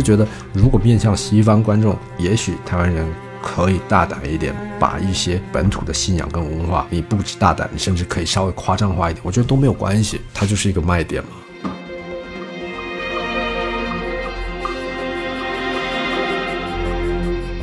[0.00, 3.06] 是觉得，如果面向西方观众，也许台湾人
[3.42, 11.28] 可以大胆一点，把一些本土的信仰跟文化，你不止大胆，你甚至可以稍微夸张化一点，我觉得都没有关系，它就是一个卖点嘛。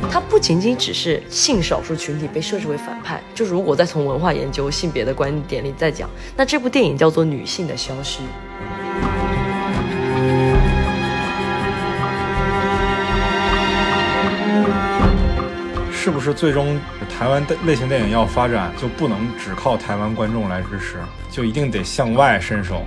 [0.08, 8.20] 它不仅仅只是性少数群体被设置为反派，就如果再从文化研究性别的观点里再讲，那这部电影叫做《女性的消失》。
[16.08, 20.96] 是不是最终台湾的类型电影要发展，就不能只靠台湾观众来支持，
[21.30, 22.82] 就一定得向外伸手？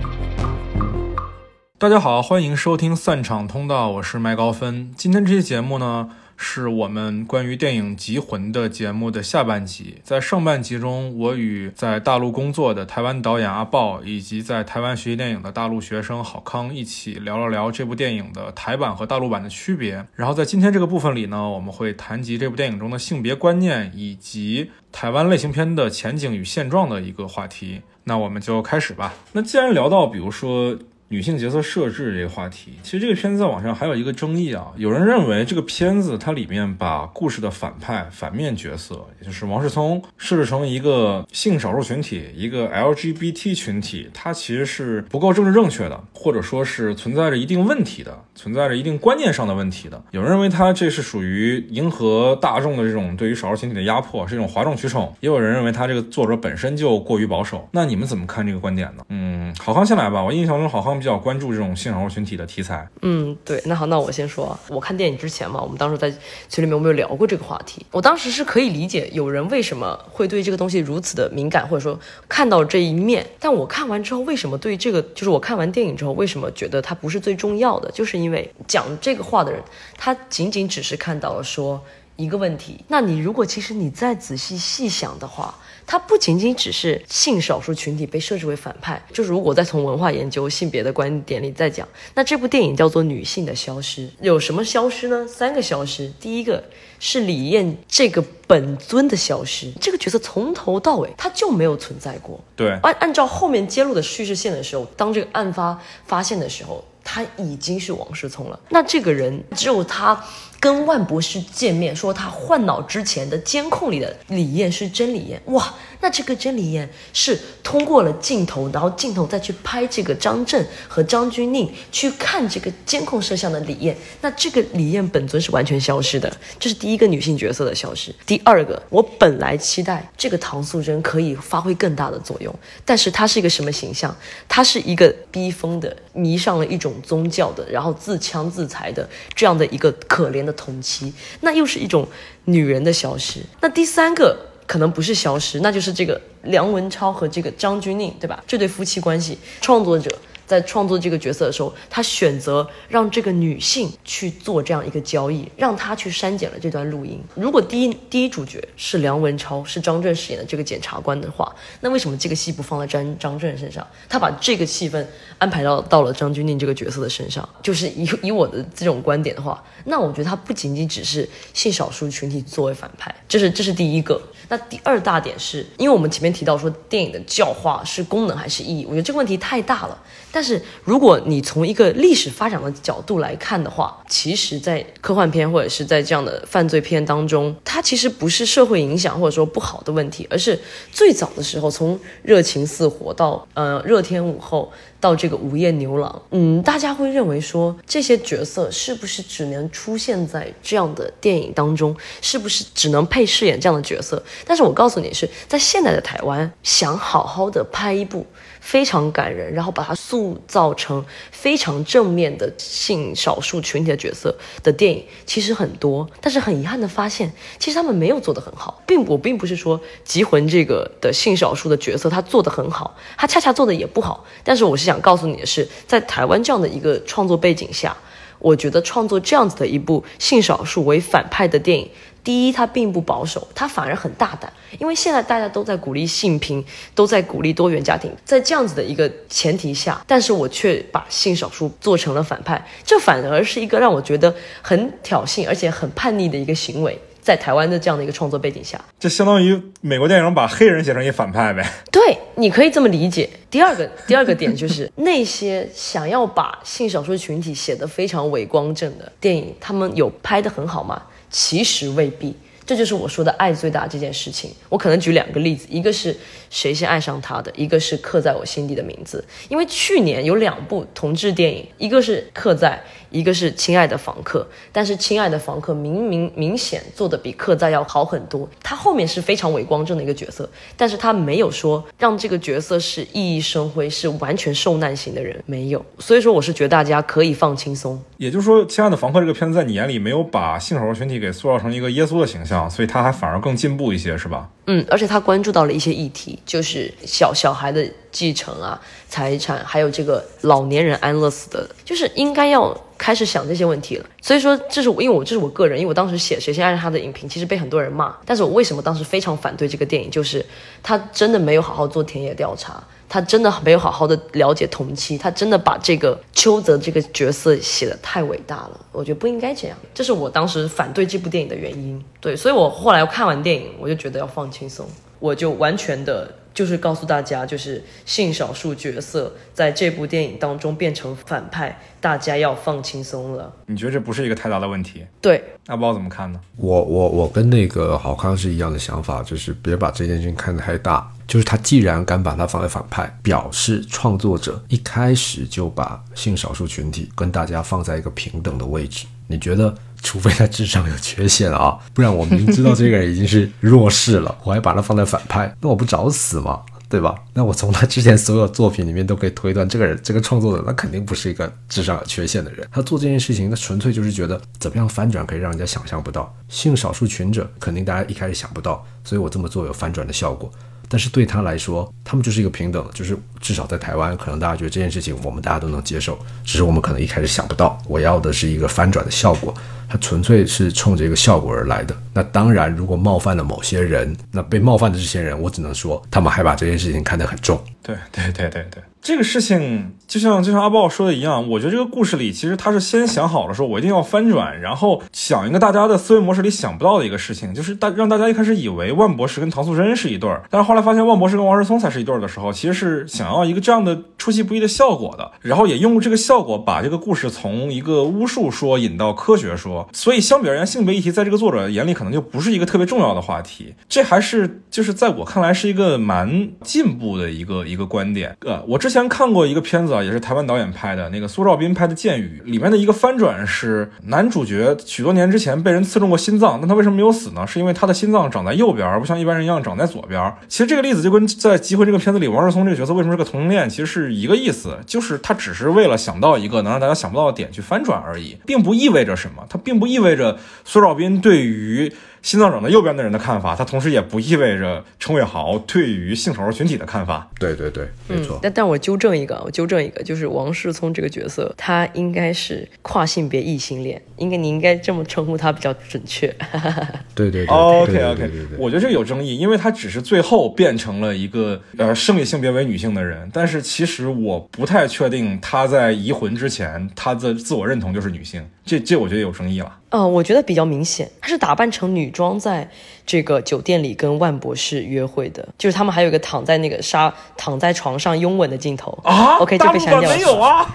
[1.78, 4.90] 大家好，欢迎收听散场通道，我是麦高芬。
[4.96, 6.08] 今天这期节目呢？
[6.44, 9.98] 是我们关于电影《极魂》的节目的下半集。
[10.02, 20.04] 在上半集中，我与在大陆工作的台湾导演阿豹，以及在台湾学习电影的大陆学生郝康一起聊了聊这部电影的台版和大陆版的区别。
[20.16, 27.82] 然后在今天这个部分里呢，我们会谈及这部电影中的性别观念，以及台湾类型片的前景与现状的一个话题。
[28.02, 29.14] 那我们就开始吧。
[29.32, 30.76] 那既然聊到，比如说。
[31.12, 34.68] 女性角色设置这个话题，其实这个片子在网上还有一个争议啊。
[34.76, 50.02] 有人认为这个片子它里面把故事的反派、反面角色，也就是王世聪设置成一个性少数群体，一个 LGBT 群体，它其实是不够政治正确的，或者说是存在着一定问题的，存在着一定观念上的问题的。
[50.12, 55.14] 有人认为它这是属于迎合大众的这种对于少数群体的压迫，是一种哗众取宠。
[55.20, 57.68] 也有人认为他这个作者本身就过于保守。
[57.72, 59.04] 那你们怎么看这个观点呢？
[59.10, 60.24] 嗯，郝康先来吧。
[60.24, 61.01] 我印象中郝康。
[61.02, 62.88] 比较关注这种性少数群体的题材。
[63.00, 64.56] 嗯，对，那好，那我先说。
[64.68, 66.08] 我看电影之前嘛，我们当时在
[66.48, 67.84] 群里面有没有聊过这个话题？
[67.90, 73.26] 我当时是可以理解有人为什么会对这个东西如此的敏感，或者说看到这一面。
[73.40, 77.90] 但我看完之后，为什么对这个，就是我看完电影之后，为什么觉得它不是最重要的？
[77.90, 79.60] 就是因为讲这个话的人，
[79.98, 81.82] 他仅仅只是看到了说
[82.22, 82.84] 一个问题。
[82.88, 95.26] 那你如果其实你再仔细细想的话，它不仅仅只是性少数群体被设置为反派，就是如果再从文化研究性别的观点里再讲，那这部电影叫做《女性的消失》，有什么消失呢？
[95.26, 96.10] 三个消失。
[96.20, 96.62] 第一个
[97.00, 102.38] 是李艳这个本尊的消失，这个角色从头到尾他就没有存在过。
[102.54, 108.60] 对，按按照后面揭露的叙事线的时候，当这个案发发现的时候，他已经是王世聪了。
[108.68, 110.24] 那这个人只有他。
[110.62, 128.14] 跟万博士见面，说他换脑之前的监控里的李艳是真李艳，哇，那这个真李艳是通过了镜头，然后镜头再去拍这个张震和张钧甯去看这个监控摄像的李艳，那这个李艳本尊是完全消失的，这是第一个女性角色的消失。
[128.24, 134.16] 第二个，我本来期待这个唐素贞可以发挥更大的作用，但是她是一个什么形象？
[134.48, 140.51] 她是一个逼疯的，迷上了一种宗教的，然后自枪自裁的这样的一个可怜的。
[140.52, 142.06] 同期，那又是一种
[142.44, 143.40] 女人的消失。
[143.60, 144.36] 那第三个
[144.66, 148.42] 可能不是消失，那就是这个梁文超和这个张钧甯，对吧？
[148.46, 150.10] 这对夫妻关系，创作者。
[150.46, 157.20] 在创作这个角色的时候，他选择让这个女性去做这样一个交易，让她去删减了这段录音。
[157.34, 163.86] 如果第一第一主角是梁文超，是张震饰演的这个检察官的话，那为什么这个戏不放在张张震身上？
[164.08, 165.08] 他把这个戏份
[165.38, 174.20] 安排到到了张钧甯这个角色的身上，就是以以我的这种观点的话，那我觉得他不仅仅只是性少数群体作为反派，这是这是第一个。
[174.48, 179.98] 那第二大点是，因为我们前面提到说电影的教化是功能还是意义，我觉得这个问题太大了。
[180.32, 190.58] 但是如果你从一个历史发展的角度来看的话，其实，在科幻片或者是在这样的犯罪片当中，它其实不是社会影响或者说不好的问题，而是
[190.90, 204.22] 最早的时候，从热情似火到呃热天午后到这个午夜牛郎，嗯，大家会认为说这些角色是不是只能出现在这样的电影当中，是不是只能配饰演这样的角色？
[204.46, 208.26] 但是我告诉你是在现在的台湾，想好好的拍一部。
[208.62, 227.96] 非常感人，然后把它塑造成非常正面的性少数群体的角色的电影其实很多，但是很遗憾的发现，其实他们没有做得很好，并我并不是说《极魂》这个的性少数的角色他做得很好，他恰恰做的也不好，但是我是想告诉你的是，在台湾这样的一个创作背景下，
[228.38, 231.90] 我觉得创作这样子的一部性少数为反派的电影。
[232.24, 236.64] 第一，它并不保守，它反而很大胆，因为现在大家都在鼓励性平，
[236.94, 246.98] 都在鼓励多元家庭，在这样子的一个前提下，但是我却把性少数做成了反派，这反而是一个让我觉得很挑衅而且很叛逆的一个行为。
[247.20, 251.64] 在台湾的这样的一个创作背景下，这相当于美国电影把黑人写成一反派呗。
[251.92, 253.30] 对，你可以这么理解。
[253.48, 261.00] 第二个，第二个点就是那些想要把性少数群体写得非常伟光正的电影，他们有拍得很好吗？
[261.32, 262.32] 其实未必。
[262.64, 264.52] 这就是我说的爱最大这件事情。
[264.68, 266.16] 我可能举两个例子，一个是
[266.48, 269.22] 谁先爱上他的，一个是刻在我心底的名字。
[269.48, 272.80] 因为去年有两部同志电影，一个是刻在。
[273.12, 278.48] 一个是亲爱的房客，但是亲爱的房客明明明显做的比客在要好很多。
[278.62, 285.84] 他后面是非常伟光正的一个角色，但是他没有说让这个角色是熠熠生辉，是完全受难型的人，没有。
[285.98, 288.02] 所以说，我是觉得大家可以放轻松。
[288.16, 294.48] 也就是说，亲爱的房客这个片子在你眼里没有把性少数群体给塑造成一个耶稣的形象，所以他还反而更进步一些，是吧？
[294.66, 304.06] 嗯，而且他关注到了一些议题，就是小小孩的继承啊、财产，还有这个老年人安乐死的，就是应该要开始想这些问题了。
[304.20, 310.44] 所以说，这是我因为我这是我个人，因为我当时写《谁先爱上他》的影评，其实被很多人骂，但是我为什么当时非常反对这个电影，就是
[310.82, 312.82] 他真的没有好好做田野调查。
[313.12, 322.02] 他真的没有好好的了解同期，他真的把这个邱泽这个角色写的太伟大了，我觉得不应该这样，这是我当时反对这部电影的原因。
[322.22, 324.86] 对，所以我后来看完电影，我就觉得要放轻松，
[325.18, 326.36] 我就完全的。
[326.54, 333.50] 就是告诉大家，就是性少数角色在这部电影当中变成反派，大家要放轻松了。
[333.64, 335.02] 你觉得这不是一个太大的问题？
[335.22, 336.38] 对，阿包怎么看呢？
[336.58, 341.10] 我我我跟那个郝康是一样的想法，就是别把这件事情看得太大。
[341.32, 349.06] 就是他既然敢把它放在反派，表示创作者一开始就把性少数群体跟大家放在一个平等的位置。
[349.28, 349.74] 你觉得？
[350.02, 356.60] 除非他智商有缺陷啊，不然我明知道这个人已经是弱势了，我还把他放在反派，那我不找死吗？
[356.86, 357.14] 对吧？
[357.32, 362.68] 那我从他之前所有作品里面都可以推断，这个人这个创作者那肯定不是一个智商有缺陷的人。
[362.70, 366.36] 他做这件事情，那纯粹就是觉得怎么样翻转可以让人家想象不到。
[366.50, 370.50] 性少数群者肯定大家一开始想不到，所以我这么做有翻转的效果。
[370.92, 379.54] 但是对他来说，他们就是一个平等，就是至少在台湾，可能大家觉得这件事情我们大家都能接受，只是我们可能一开始想不到，我要的是一个翻转的效果。
[379.92, 381.94] 他纯粹是冲着一个效果而来的。
[382.14, 387.62] 那当然，如果冒犯了某些人，那被冒犯的这些人，我只能说，他们还把这件事情看得很重。
[387.82, 409.81] 对对对对对，这个事情就像就像阿豹说的一样，我觉得这个故事里其实他是先想好了，说我一定要翻转，然后想一个大家的思维模式里想不到的一个事情，就是大让大家一开始以为万博士跟唐素贞是一对儿，但是后来发现万博士跟王世聪才是一对儿的时候，其实是想要一个这样的出其不意的效果的，然后也用这个效果把这个故事从一个巫术说引到科学说。
[409.92, 413.74] 所以相比而言，性别议题在这个作者眼里可能就不是一个特别重要的话题。
[413.88, 418.36] 这还是就是在我看来是一个蛮进步的一个一个观点。
[418.40, 427.46] 呃，我之前看过一个片子啊，也是台湾导演拍的，那个苏兆斌拍的《剑雨》里面的一个翻转是男主角许多年之前被人刺中过心脏，但他为什么没有死呢？
[427.46, 430.32] 是因为他的心脏长在右边，而不像一般人一样长在左边。
[430.48, 440.12] 其实这个例子就跟在《集会》这个片子里王世聪这个角色为什么是个同性恋，其实是一个意思，就是他只是为了想到一个能让大家想不到的点去翻转而已，并不意味着什么，他并不意味。
[440.16, 441.92] 着苏兆斌对于
[442.22, 447.28] 心脏长在右边的人的看法，他同时也不意味着陈伟豪对于性少数群体的看法。
[447.38, 448.38] 对对对，没错。
[448.40, 456.28] 但但我纠正一个，我纠正一个，就是王世聪这个角色，他应该是跨性别异性恋，应该你应该这么称呼他比较准确。
[457.14, 469.72] 对对对，OK OK，我觉得这个有争议，因为他只是最后变成了一个呃生理性别为女性的人，但是其实我不太确定他在移魂之前他的自我认同就是女性，这这我觉得有争议了。
[469.92, 472.68] 呃，我觉得比较明显，他是打扮成女装，在
[473.06, 479.36] 这个酒店里跟万博士约会的，就是他们还有一个躺在那个沙躺在床上拥吻的镜头啊。
[479.36, 480.16] OK，这被删掉了。
[480.16, 480.66] 没有啊，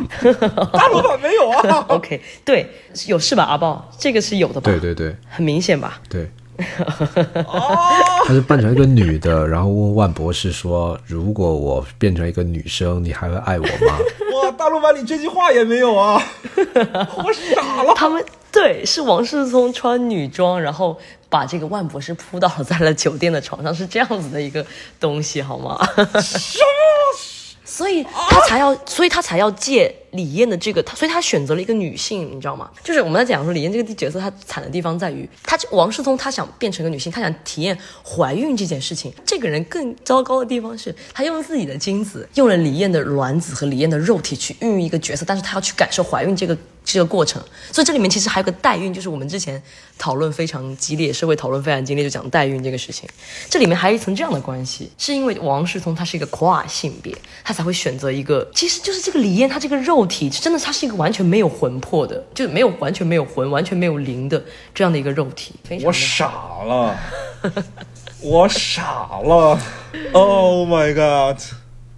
[0.72, 1.86] 大老板没有啊。
[1.90, 2.70] OK，对，
[3.08, 3.44] 有是吧？
[3.44, 4.70] 阿豹，这个是有的吧？
[4.72, 6.00] 对对对，很明显吧？
[6.08, 6.30] 对。
[8.26, 14.00] 他是扮成一个女的，然后问万博士说：“如果我变成一个女生，你还会爱我吗？”
[14.34, 16.20] 哇，大陆版里这句话也没有啊！
[16.58, 17.94] 我傻了。
[17.96, 20.98] 他们对，是王世聪穿女装，然后
[21.30, 24.66] 把这个万博士扑倒在了酒店的床上，是这样子的一个
[25.00, 25.78] 东西，好吗？
[27.64, 32.70] 所以他才要，所以他才要借李艳的这个，他所以他选择了一个女性，你知道吗？
[32.84, 39.14] 就是我们在讲说李艳这个角色，她惨的地方在于，她王世聪他想变成一个女性，他想体验怀孕这件事情。
[39.26, 46.58] 这个人更糟糕的地方是，他用自己的精子，用了李艳的卵子和李艳的肉体去孕育一个角色，但是他要去感受怀孕这个。
[46.90, 47.44] 这个过程。
[47.70, 49.62] 所以这里面其实还有个代孕，就是我们之前
[49.98, 53.10] 讨论非常激烈，社会讨论非常激烈，就讲代孕这个事情。
[53.50, 65.54] 这里面还有一层这样的关系，是因为王世聪他是一个跨性别，他才会选择一个，其实就是这个李艳她这个肉体真的，它是一个完全没有魂魄的，就没有完全没有魂、完全没有灵的这样的一个肉体。
[65.84, 66.32] 我傻
[66.66, 66.96] 了，
[68.22, 69.60] 我傻了
[70.14, 71.40] ，Oh my god，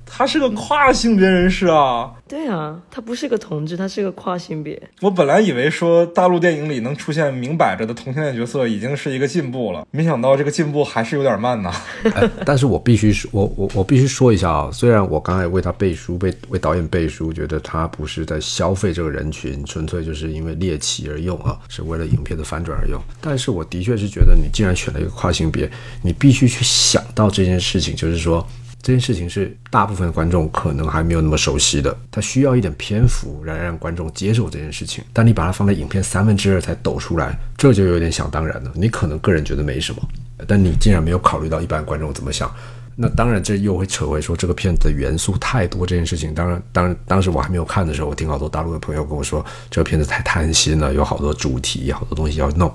[0.10, 2.12] 他是个跨性别人士啊！
[2.28, 4.82] 对啊，他不是个同志，他是个跨性别。
[5.02, 11.72] 我本来以为说大陆电影里能出现明摆着的同性恋角色已经是一个进步了，没想到这个进步还是有点慢呐。
[12.14, 23.02] 哎，但是我必须说，我我我必须说一下啊，虽然我刚才为他背书，背为导演背书，觉得他不是在消费这个人群，纯粹就是因为猎奇而用啊，是为了影片的反转而用。
[23.22, 25.70] 但是我的确是觉得，你既然选了一个跨性别，
[26.04, 28.46] 你必须去想到这件事情，就是说。
[28.82, 35.04] 这件事情是大部分观众可能还没有那么熟悉的，它需要一点篇幅来让观众接受这件事情。
[35.12, 38.72] 但你把它放在影片三分之二才抖出来，这就有点想当然了。
[38.74, 40.02] 你可能个人觉得没什么，
[40.48, 42.50] 但你竟然没有考虑到一般观众怎么想。
[43.02, 46.34] 那当然，这又会扯回说这个片子的元素太多这件事情。
[46.34, 52.70] 当然，当然，当时我还没有看的时候，我听好多大陆的朋友跟我说，这个片子太贪心了，有好多主题，好多东西要弄。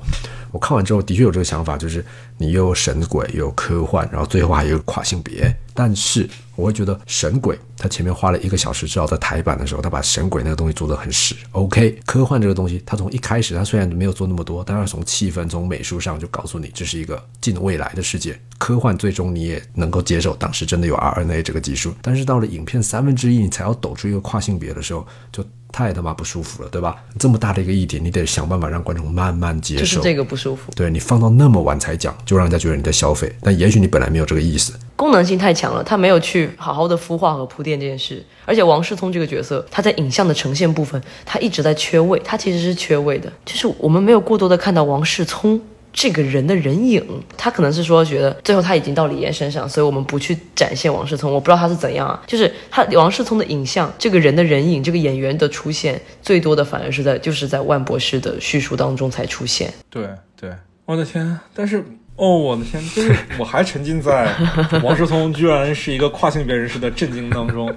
[0.55, 2.03] 我看完之后，的确有这个想法，就是
[2.39, 5.53] 你又有神鬼，又有科幻，然后最后还有跨性别。
[5.75, 11.35] 但是我会觉得神鬼，他前面花了一个小时，至少在台版的时候，他把神鬼那个东西做得很实。
[11.51, 18.41] OK，科幻这个东西，他从一开始，他虽然没有做那么多，但是从气氛、从美术上就告诉你，这是一个近未来的世界。
[18.57, 21.93] 科幻最终你也能够接受，当时真的有 RNA 这个技术。
[22.01, 25.45] 但是到了影片三分之一，你才要抖出一个跨性别的时候，就。
[25.75, 26.95] 太他妈不舒服了，对吧？
[27.19, 29.81] 这么大的一个议题，你得想办法让观众慢慢接受。
[29.81, 30.71] 就是这个不舒服。
[30.77, 33.35] 对你放到那么晚才讲，就让人家觉得你在消费。
[33.43, 34.73] 但也许你本来没有这个意思。
[34.95, 38.25] 功能性太强了，他没有去好好的孵化和铺垫这件事。
[38.45, 43.33] 而且王世聪这个角色，他在影像的呈现部分，他一直在缺位，他其实是缺位的。
[43.45, 45.61] 就是我们没有过多的看到王世聪。
[45.95, 47.03] 这个人的人影，
[47.37, 51.33] 他可能是说觉得最后他已经到李岩身上，所以我们不去展现王世聪。
[51.33, 59.73] 我不知道他是怎样啊，就是他王世聪的影像，这个人的人影，这个演员的出现，最多的反而是在就是在万博士的叙述当中才出现。
[59.89, 60.09] 对
[60.39, 60.51] 对，
[60.85, 61.39] 我的天！
[61.55, 61.79] 但是
[62.17, 64.35] 哦，我的天，就是我还沉浸在
[64.83, 67.73] 王世聪居然是一个跨性别人士的震惊当中。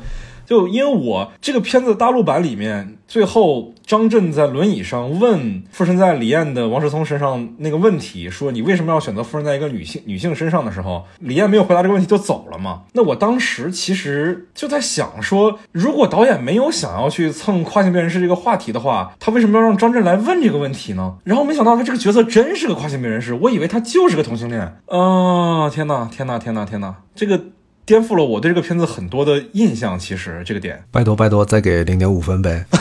[0.47, 12.83] 就因为我这个片子大陆版里面，最后张震在轮椅上问附身在李艳的王世聪身上那个问题，说你为什么要选择附身在一个女性女性身上的时候，李艳没有回答这个问题就走了嘛？
[12.93, 21.17] 那我当时其实就在想说，如果导演没有想要去蹭跨性别人士这个话题的话，他为什么要让张震来问这个问题呢？
[21.25, 25.69] 然后没想到他这个角色真是个跨性别人士，我以为他就是个同性恋啊！
[25.69, 27.41] 天呐天呐天呐天呐，这个。
[27.87, 29.97] 颠覆了我对这个片子很多的印象。
[29.97, 32.65] 其实这个点，拜托拜托，再给零点五分呗。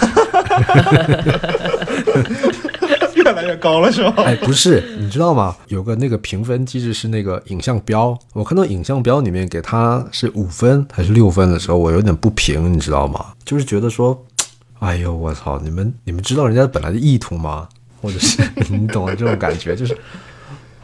[3.14, 4.14] 越来越高了是吧？
[4.24, 5.56] 哎，不是，你知道吗？
[5.68, 13.26] 有个那个评分机制是那个影像标，我看到影像标里面给他是五分还是六分的时候，我有点不平，你知道吗？
[13.44, 14.20] 就是觉得说，
[14.80, 17.68] 哎呦我操，你们你们知道人家本来的意图吗？
[18.02, 19.96] 或者是 你懂的这种感觉，就是。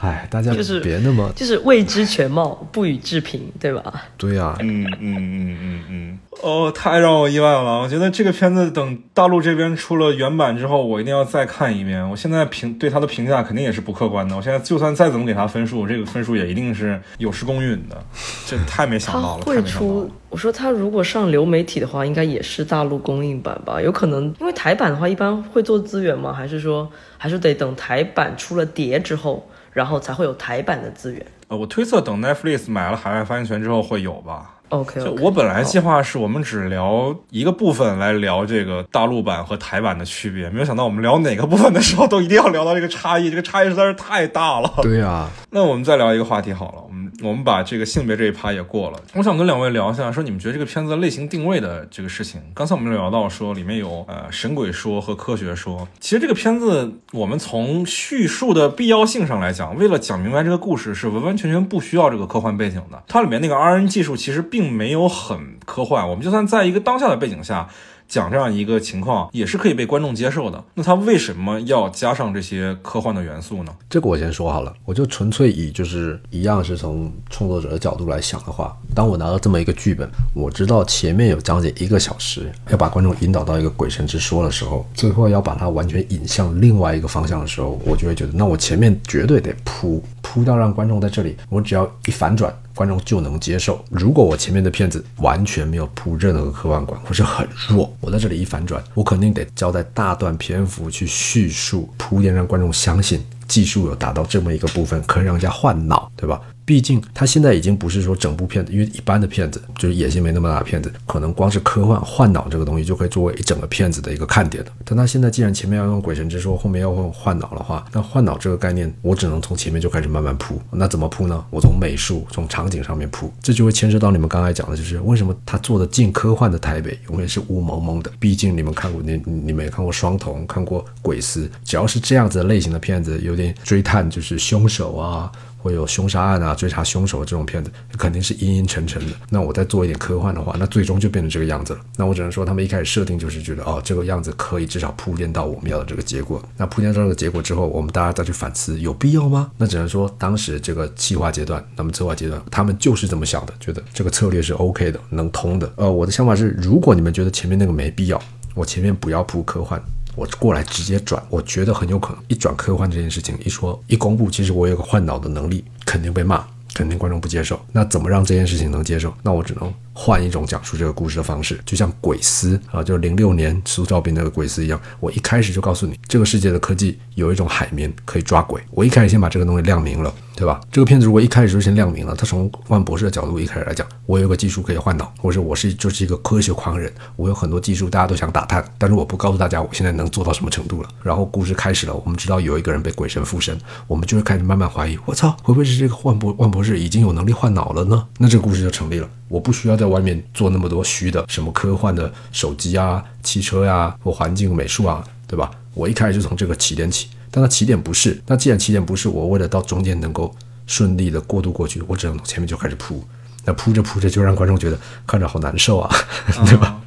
[0.03, 4.03] 哎，大家就是别那么就是未知全貌，不予置评，对吧？
[4.19, 7.79] 对呀，嗯嗯嗯嗯嗯，哦，太让我意外了！
[7.81, 12.11] 我觉得这个片子等大陆这边出了原版之后，我一定要再看一遍。
[12.11, 14.37] 我现在评对他的评价肯定也是不客观的。
[14.37, 17.97] 我现在就算再怎么给他分数，这个分数也一定是有失公允的。
[18.45, 20.11] 这太没想到了，会出。
[20.31, 23.81] 我说他如果上流媒体的话，应该也是大陆公映版吧？
[23.81, 26.33] 有可能，因为台版的话一般会做资源吗？
[26.33, 29.49] 还是说还是得等台版出了碟之后？
[29.73, 31.27] 然后才会有台版的资源。
[31.49, 34.52] 呃，我推测等 Netflix 买了海外发行权之后会有吧。
[34.73, 44.73] OK，就我本来计划是我们只聊一个部分来聊这个大陆版和台版的区别，没有想到我们聊哪个部分的时候都一定要聊到这个差异，这个差异实在是太大了。
[44.81, 48.99] 对呀，那我们再聊一个话题好了，我们我们把这个性别这一趴也过了。
[49.13, 52.41] 我想跟两位聊一下，说你们觉得这个片子类型定位的这个事情。
[52.55, 63.03] 刚才我们聊到说里面有呃神鬼说和科学说，其实这个片子我们从叙述的必要性上来讲，为了讲明白这个故事是完完全全不需要这个科幻背景的。
[63.07, 64.62] 它里面那个 R N 技术其实并。
[64.63, 67.69] 并没有很科幻，我们就算在一个当下的背景下。
[68.09, 70.63] 讲这样一个情况也是可以被观众接受的。
[70.75, 73.73] 那他为什么要加上这些科幻的元素呢？
[73.89, 93.83] 这个我先说好了，我就纯粹以就是一样是从创作者的角度来想的话，当我拿到这么一个剧本，我知道前面有将近一个小时要把观众引导到一个鬼神之说的时候，最后要把它完全引向另外一个方向的时候，我就会觉得，那我前面绝对得铺铺到让观众在这里，我只要一反转，观众就能接受。
[93.91, 106.41] 如果我前面的片子完全没有铺任何科幻馆，或是很弱，我在这里一反转，我肯定得交代大段篇幅去叙述铺垫，让观众相信技术有达到这么一个部分，可以让人家换脑，对吧？
[106.65, 114.71] 毕竟他现在已经不是说整部片子，因为一般的片子就是野心没那么大的片子，可能光是科幻换脑这个东西就可以作为一整个片子的一个看点的。
[114.85, 120.61] 但他现在既然前面要用鬼神之说，后面要用换脑的话，那换脑这个概念我只能从前面就开始慢慢铺。
[120.71, 121.45] 那怎么铺呢？
[121.51, 128.13] 我从美术、从场景上面铺，这就会牵涉到你们刚才讲的，就是为什么他做的近科幻的台北永远是雾蒙蒙的。
[128.19, 135.31] 毕竟你们看过，你你们也看过双瞳，看过鬼丝，只要是这样子类型的片子，有点追探就是凶手啊。
[135.63, 139.13] 会有凶杀案啊，追查凶手这种片子，肯定是阴阴沉沉的。
[139.31, 141.81] 那我再做一点科幻的话，那最终就变成这个样子了。
[141.97, 146.43] 那我只能说，他们一开始设定就是觉得，哦，这个样子可以至少铺垫到我们要的这个结果。
[146.57, 149.53] 那铺垫到这个结果之后，我们大家再去反思，有必要吗？
[149.57, 155.73] 那只能说，当时这个企划阶段，那么策划阶段，他们就是这么想的，觉得这个策略是 OK 的，能通的。
[155.77, 158.21] 呃，我的想法是，如果你们觉得前面那个没必要，
[158.55, 159.81] 我前面不要铺科幻。
[160.15, 167.59] 我过来直接转，我觉得很有可能一转科幻这件事情一说一公布，其实我有个换脑的能力，肯定被骂，肯定观众不接受。
[167.73, 169.13] 那怎么让这件事情能接受？
[169.23, 180.13] 那我只能换一种讲述这个故事的方式，就像鬼丝啊，就是零六年苏兆斌那个鬼丝一样，我一开始就告诉你，这个世界的科技有一种海绵可以抓鬼，我一开始先把这个东西亮明了。
[180.35, 180.59] 对吧？
[180.73, 190.89] 这个片子如果一开始就先亮明了，他从万博士的角度一开始来讲，我有个技术可以换脑，或者我是就是一个科学狂人，我有很多技术大家都想打探，但是我不告诉大家我现在能做到什么程度了。
[191.03, 193.57] 然后故事开始了，我们知道有一个人被鬼神附身，
[193.87, 198.09] 我们就会开始慢慢怀疑，我操，会不会是这个万博万博士已经有能力换脑了呢？
[198.19, 205.51] 那这个故事就成立了，我不需要在外面做那么多虚的什么科幻的手机啊、汽车呀或环境美术啊，对吧？
[205.75, 207.09] 我一开始就从这个起点起。
[207.33, 210.33] 但它起点不是，那既然起点不是，我为了到中间能够
[210.67, 213.03] 顺利的过渡过去，我只能从前面就开始铺，
[213.45, 215.91] 那铺着铺着就让观众觉得看着好难受啊，
[216.47, 216.79] 对吧？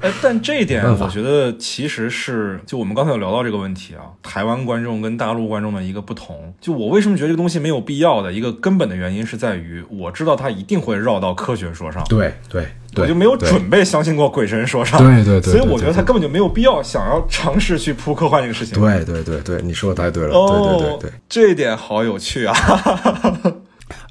[0.00, 6.54] 哎，但这一点我觉得其实是，就我们刚才有聊到这个问题啊，台湾观众跟大陆观众的一个不同。
[6.60, 12.02] 就我为什么觉得这个东西没有必要的一个根本的原因是在于，我知道它一定会绕到科学说上。
[12.08, 12.66] 对对。
[12.94, 18.78] 我就没有准备相信过鬼神说唱，对对对，所以我觉得他根本就没有必要想要尝试去铺科幻这个事情。
[18.78, 22.54] 对对对对，你说的太对了，对对对对，这一点好有趣啊！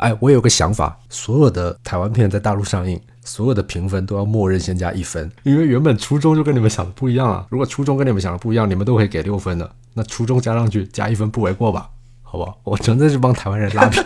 [0.01, 7.45] 哎，我有个想法，所有的台湾片在大陆上映，所有的评分都要默认先加一分，因为原本初中就跟你们想的不一样啊。
[7.49, 11.87] 如果初中跟你们想的不一样，你们都可以给六分的，那初中加上去加一分不为过吧？
[12.23, 12.59] 好不好？
[12.65, 14.03] 我纯粹是帮台湾人拉票。